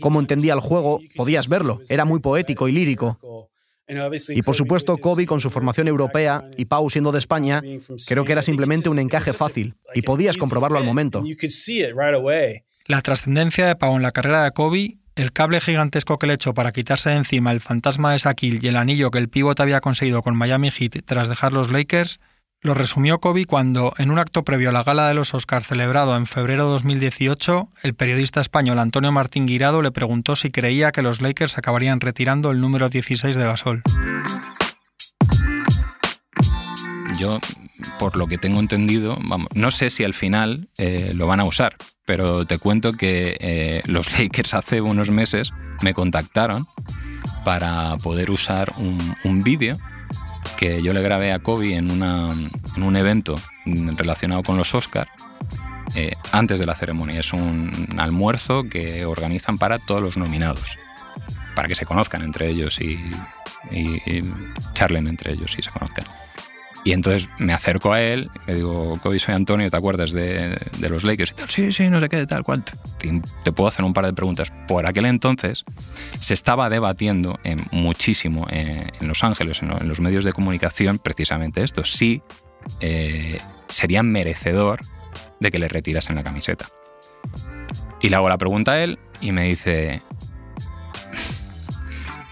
Como 0.00 0.20
entendía 0.20 0.54
el 0.54 0.60
juego, 0.60 1.00
podías 1.14 1.48
verlo, 1.48 1.80
era 1.88 2.04
muy 2.04 2.20
poético 2.20 2.68
y 2.68 2.72
lírico. 2.72 3.50
Y 4.30 4.42
por 4.42 4.56
supuesto, 4.56 4.96
Kobe 4.96 5.26
con 5.26 5.40
su 5.40 5.50
formación 5.50 5.86
europea 5.88 6.44
y 6.56 6.64
Pau 6.64 6.90
siendo 6.90 7.12
de 7.12 7.18
España, 7.18 7.62
creo 8.06 8.24
que 8.24 8.32
era 8.32 8.42
simplemente 8.42 8.88
un 8.88 8.98
encaje 8.98 9.32
fácil 9.32 9.76
y 9.94 10.02
podías 10.02 10.36
comprobarlo 10.36 10.78
al 10.78 10.84
momento. 10.84 11.22
La 12.86 13.02
trascendencia 13.02 13.66
de 13.66 13.76
Pau 13.76 13.96
en 13.96 14.02
la 14.02 14.12
carrera 14.12 14.44
de 14.44 14.50
Kobe, 14.50 14.98
el 15.14 15.32
cable 15.32 15.60
gigantesco 15.60 16.18
que 16.18 16.26
le 16.26 16.34
echó 16.34 16.52
para 16.52 16.72
quitarse 16.72 17.10
de 17.10 17.16
encima 17.16 17.50
el 17.50 17.60
fantasma 17.60 18.12
de 18.12 18.18
Shaquille 18.18 18.60
y 18.62 18.68
el 18.68 18.76
anillo 18.76 19.10
que 19.10 19.18
el 19.18 19.28
pívot 19.28 19.58
había 19.60 19.80
conseguido 19.80 20.22
con 20.22 20.36
Miami 20.36 20.70
Heat 20.70 21.04
tras 21.04 21.28
dejar 21.28 21.52
los 21.52 21.70
Lakers, 21.70 22.20
lo 22.62 22.74
resumió 22.74 23.20
Kobe 23.20 23.44
cuando, 23.44 23.92
en 23.98 24.10
un 24.10 24.18
acto 24.18 24.44
previo 24.44 24.70
a 24.70 24.72
la 24.72 24.82
gala 24.82 25.08
de 25.08 25.14
los 25.14 25.34
Oscars 25.34 25.66
celebrado 25.66 26.16
en 26.16 26.26
febrero 26.26 26.66
de 26.66 26.72
2018, 26.72 27.68
el 27.82 27.94
periodista 27.94 28.40
español 28.40 28.78
Antonio 28.78 29.12
Martín 29.12 29.46
Guirado 29.46 29.82
le 29.82 29.92
preguntó 29.92 30.36
si 30.36 30.50
creía 30.50 30.92
que 30.92 31.02
los 31.02 31.20
Lakers 31.20 31.58
acabarían 31.58 32.00
retirando 32.00 32.50
el 32.50 32.60
número 32.60 32.88
16 32.88 33.36
de 33.36 33.44
Gasol. 33.44 33.82
Yo, 37.18 37.38
por 37.98 38.16
lo 38.16 38.26
que 38.26 38.36
tengo 38.36 38.60
entendido, 38.60 39.18
vamos, 39.28 39.48
no 39.54 39.70
sé 39.70 39.90
si 39.90 40.04
al 40.04 40.14
final 40.14 40.68
eh, 40.76 41.12
lo 41.14 41.26
van 41.26 41.40
a 41.40 41.44
usar, 41.44 41.76
pero 42.04 42.46
te 42.46 42.58
cuento 42.58 42.92
que 42.92 43.36
eh, 43.40 43.82
los 43.86 44.18
Lakers 44.18 44.54
hace 44.54 44.80
unos 44.80 45.10
meses 45.10 45.52
me 45.82 45.94
contactaron 45.94 46.66
para 47.44 47.96
poder 47.98 48.30
usar 48.30 48.72
un, 48.76 49.14
un 49.24 49.42
vídeo 49.42 49.76
que 50.56 50.82
yo 50.82 50.92
le 50.92 51.02
grabé 51.02 51.32
a 51.32 51.38
Kobe 51.38 51.76
en, 51.76 51.90
un 51.90 52.96
evento 52.96 53.34
relacionado 53.64 54.42
con 54.42 54.56
los 54.56 54.74
Oscars 54.74 55.10
eh, 55.94 56.12
antes 56.32 56.58
de 56.58 56.66
la 56.66 56.74
ceremonia. 56.74 57.20
Es 57.20 57.32
un 57.32 57.88
almuerzo 57.98 58.64
que 58.68 59.04
organizan 59.04 59.58
para 59.58 59.78
todos 59.78 60.02
los 60.02 60.16
nominados, 60.16 60.78
para 61.54 61.68
que 61.68 61.74
se 61.74 61.86
conozcan 61.86 62.22
entre 62.22 62.48
ellos 62.48 62.80
y, 62.80 62.98
y 63.70 64.22
charlen 64.72 65.08
entre 65.08 65.32
ellos 65.32 65.54
y 65.58 65.62
se 65.62 65.70
conozcan. 65.70 66.04
Y 66.86 66.92
entonces 66.92 67.28
me 67.40 67.52
acerco 67.52 67.92
a 67.92 68.00
él, 68.00 68.30
le 68.46 68.54
digo, 68.54 68.96
Kobe, 69.02 69.18
soy 69.18 69.34
Antonio, 69.34 69.68
¿te 69.68 69.76
acuerdas 69.76 70.12
de, 70.12 70.56
los 70.88 71.02
Lakers? 71.02 71.32
Y 71.32 71.34
tal, 71.34 71.50
sí, 71.50 71.72
sí, 71.72 71.90
no 71.90 71.98
sé 71.98 72.08
qué, 72.08 72.24
tal, 72.26 72.44
cual. 72.44 72.62
Te, 73.42 73.50
puedo 73.50 73.66
hacer 73.66 73.84
un 73.84 73.92
par 73.92 74.06
de 74.06 74.12
preguntas. 74.12 74.52
Por 74.68 74.88
aquel 74.88 75.06
entonces 75.06 75.64
se 76.20 76.32
estaba 76.32 76.70
debatiendo 76.70 77.40
en, 77.42 77.60
muchísimo 77.72 78.46
en, 78.50 78.88
Los 79.00 79.24
Ángeles, 79.24 79.62
en, 79.62 79.88
los 79.88 79.98
medios 79.98 80.24
de 80.24 80.32
comunicación, 80.32 81.00
precisamente 81.00 81.64
esto. 81.64 81.84
Sí, 81.84 82.22
eh, 82.78 83.40
sería 83.66 84.04
merecedor 84.04 84.78
de 85.40 85.50
que 85.50 85.58
le 85.58 85.66
retirasen 85.66 86.14
la 86.14 86.22
camiseta. 86.22 86.68
Y 88.00 88.10
le 88.10 88.14
hago 88.14 88.28
la 88.28 88.38
pregunta 88.38 88.74
a 88.74 88.84
él 88.84 89.00
y 89.20 89.32
me 89.32 89.42
dice, 89.42 90.02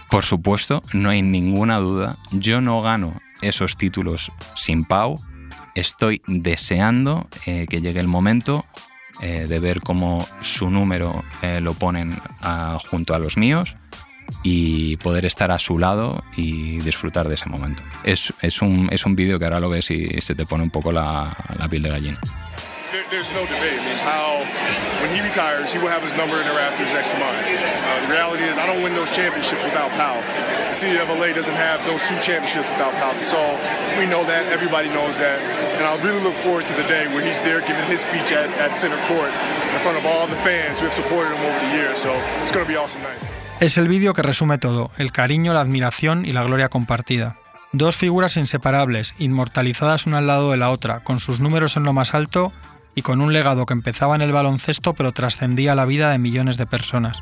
por 0.09 0.23
supuesto, 0.23 0.81
no 0.93 1.09
hay 1.09 1.21
ninguna 1.21 1.79
duda, 1.79 2.19
yo 2.31 2.61
no 2.61 2.81
gano 2.81 3.19
esos 3.47 3.77
títulos 3.77 4.31
sin 4.55 4.85
Pau. 4.85 5.19
Estoy 5.75 6.21
deseando 6.27 7.27
eh, 7.45 7.65
que 7.69 7.81
llegue 7.81 7.99
el 7.99 8.07
momento 8.07 8.65
eh, 9.21 9.45
de 9.47 9.59
ver 9.59 9.81
cómo 9.81 10.25
su 10.41 10.69
número 10.69 11.23
eh, 11.41 11.61
lo 11.61 11.73
ponen 11.73 12.15
junto 12.89 13.13
a 13.13 13.19
los 13.19 13.37
míos 13.37 13.75
y 14.43 14.97
poder 14.97 15.25
estar 15.25 15.51
a 15.51 15.59
su 15.59 15.77
lado 15.77 16.23
y 16.35 16.77
disfrutar 16.79 17.27
de 17.27 17.35
ese 17.35 17.47
momento. 17.47 17.83
Es, 18.03 18.33
es 18.41 18.61
un, 18.61 18.89
es 18.91 19.05
un 19.05 19.15
vídeo 19.15 19.37
que 19.37 19.45
ahora 19.45 19.59
lo 19.59 19.69
ves 19.69 19.91
y 19.91 20.21
se 20.21 20.35
te 20.35 20.45
pone 20.45 20.63
un 20.63 20.71
poco 20.71 20.91
la 20.91 21.35
piel 21.69 21.83
de 21.83 21.89
gallina. 21.89 22.19
There's 23.09 23.31
no 23.31 23.43
debate. 23.45 23.79
I 23.79 23.85
mean, 23.85 23.99
Powell, 24.05 24.43
when 25.01 25.09
he 25.11 25.19
retires, 25.21 25.73
he 25.73 25.79
will 25.79 25.91
have 25.91 26.03
his 26.03 26.15
number 26.15 26.37
in 26.39 26.45
the 26.47 26.55
rafters 26.55 26.91
next 26.93 27.11
to 27.11 27.19
mine. 27.19 27.35
Uh, 27.35 28.07
the 28.07 28.11
reality 28.13 28.43
is, 28.43 28.57
I 28.57 28.65
don't 28.67 28.83
win 28.83 28.93
those 28.95 29.11
championships 29.11 29.65
without 29.65 29.91
Powell. 29.99 30.21
The 30.69 30.77
city 30.77 30.97
of 30.97 31.09
LA 31.09 31.33
doesn't 31.33 31.55
have 31.55 31.83
those 31.87 32.03
two 32.03 32.17
championships 32.19 32.69
without 32.71 32.93
Powell. 33.01 33.17
So 33.23 33.39
we 33.99 34.05
know 34.05 34.23
that. 34.27 34.47
Everybody 34.51 34.89
knows 34.89 35.17
that. 35.19 35.39
And 35.75 35.83
I 35.83 35.95
really 36.03 36.21
look 36.21 36.35
forward 36.35 36.65
to 36.67 36.75
the 36.75 36.87
day 36.87 37.07
where 37.11 37.25
he's 37.25 37.41
there 37.41 37.61
giving 37.61 37.85
his 37.85 38.01
speech 38.01 38.31
at, 38.31 38.49
at 38.61 38.77
center 38.77 38.99
court 39.07 39.31
in 39.31 39.79
front 39.83 39.97
of 39.97 40.05
all 40.05 40.27
the 40.27 40.39
fans 40.45 40.79
who 40.79 40.85
have 40.85 40.95
supported 40.95 41.35
him 41.35 41.41
over 41.43 41.59
the 41.65 41.71
years. 41.75 41.97
So 41.97 42.11
it's 42.41 42.51
going 42.51 42.65
to 42.65 42.71
be 42.71 42.77
awesome 42.77 43.01
night. 43.01 43.19
Es 43.59 43.77
el 43.77 43.87
vídeo 43.87 44.13
que 44.13 44.21
resume 44.21 44.57
todo, 44.57 44.91
el 44.97 45.13
cariño, 45.13 45.53
la 45.53 45.61
admiración 45.61 46.25
y 46.25 46.33
la 46.33 46.43
gloria 46.43 46.67
compartida. 46.67 47.37
Dos 47.71 47.95
figuras 47.95 48.35
inseparables, 48.37 49.15
inmortalizadas 49.17 50.05
una 50.05 50.19
al 50.19 50.27
lado 50.27 50.51
de 50.51 50.57
la 50.57 50.69
otra, 50.71 51.01
con 51.01 51.21
sus 51.21 51.39
números 51.39 51.77
en 51.77 51.83
lo 51.83 51.93
más 51.93 52.13
alto 52.13 52.51
y 52.95 53.01
con 53.01 53.21
un 53.21 53.33
legado 53.33 53.65
que 53.65 53.73
empezaba 53.73 54.15
en 54.15 54.21
el 54.21 54.31
baloncesto 54.31 54.93
pero 54.93 55.11
trascendía 55.11 55.75
la 55.75 55.85
vida 55.85 56.11
de 56.11 56.17
millones 56.17 56.57
de 56.57 56.65
personas. 56.65 57.21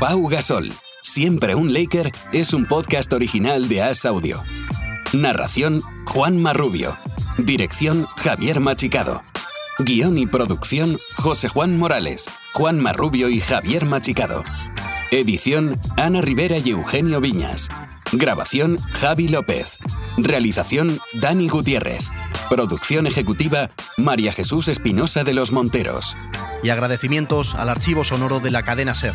Pau 0.00 0.28
Gasol, 0.28 0.72
siempre 1.02 1.54
un 1.54 1.72
Laker, 1.72 2.10
es 2.32 2.52
un 2.52 2.66
podcast 2.66 3.12
original 3.12 3.68
de 3.68 3.82
As 3.82 4.04
Audio. 4.04 4.42
Narración 5.12 5.80
Juan 6.06 6.42
Marrubio. 6.42 6.98
Dirección 7.38 8.06
Javier 8.16 8.60
Machicado. 8.60 9.22
Guión 9.78 10.18
y 10.18 10.26
producción 10.26 10.98
José 11.16 11.48
Juan 11.48 11.78
Morales, 11.78 12.28
Juan 12.52 12.78
Marrubio 12.80 13.28
y 13.28 13.40
Javier 13.40 13.86
Machicado. 13.86 14.42
Edición 15.10 15.78
Ana 15.96 16.20
Rivera 16.20 16.58
y 16.58 16.70
Eugenio 16.70 17.20
Viñas. 17.20 17.68
Grabación 18.12 18.76
Javi 18.92 19.28
López. 19.28 19.78
Realización 20.18 20.98
Dani 21.14 21.48
Gutiérrez. 21.48 22.10
Producción 22.50 23.06
ejecutiva 23.06 23.70
María 23.96 24.32
Jesús 24.32 24.68
Espinosa 24.68 25.24
de 25.24 25.32
los 25.32 25.50
Monteros. 25.50 26.14
Y 26.62 26.68
agradecimientos 26.68 27.54
al 27.54 27.70
archivo 27.70 28.04
sonoro 28.04 28.38
de 28.38 28.50
la 28.50 28.64
cadena 28.64 28.92
Ser. 28.92 29.14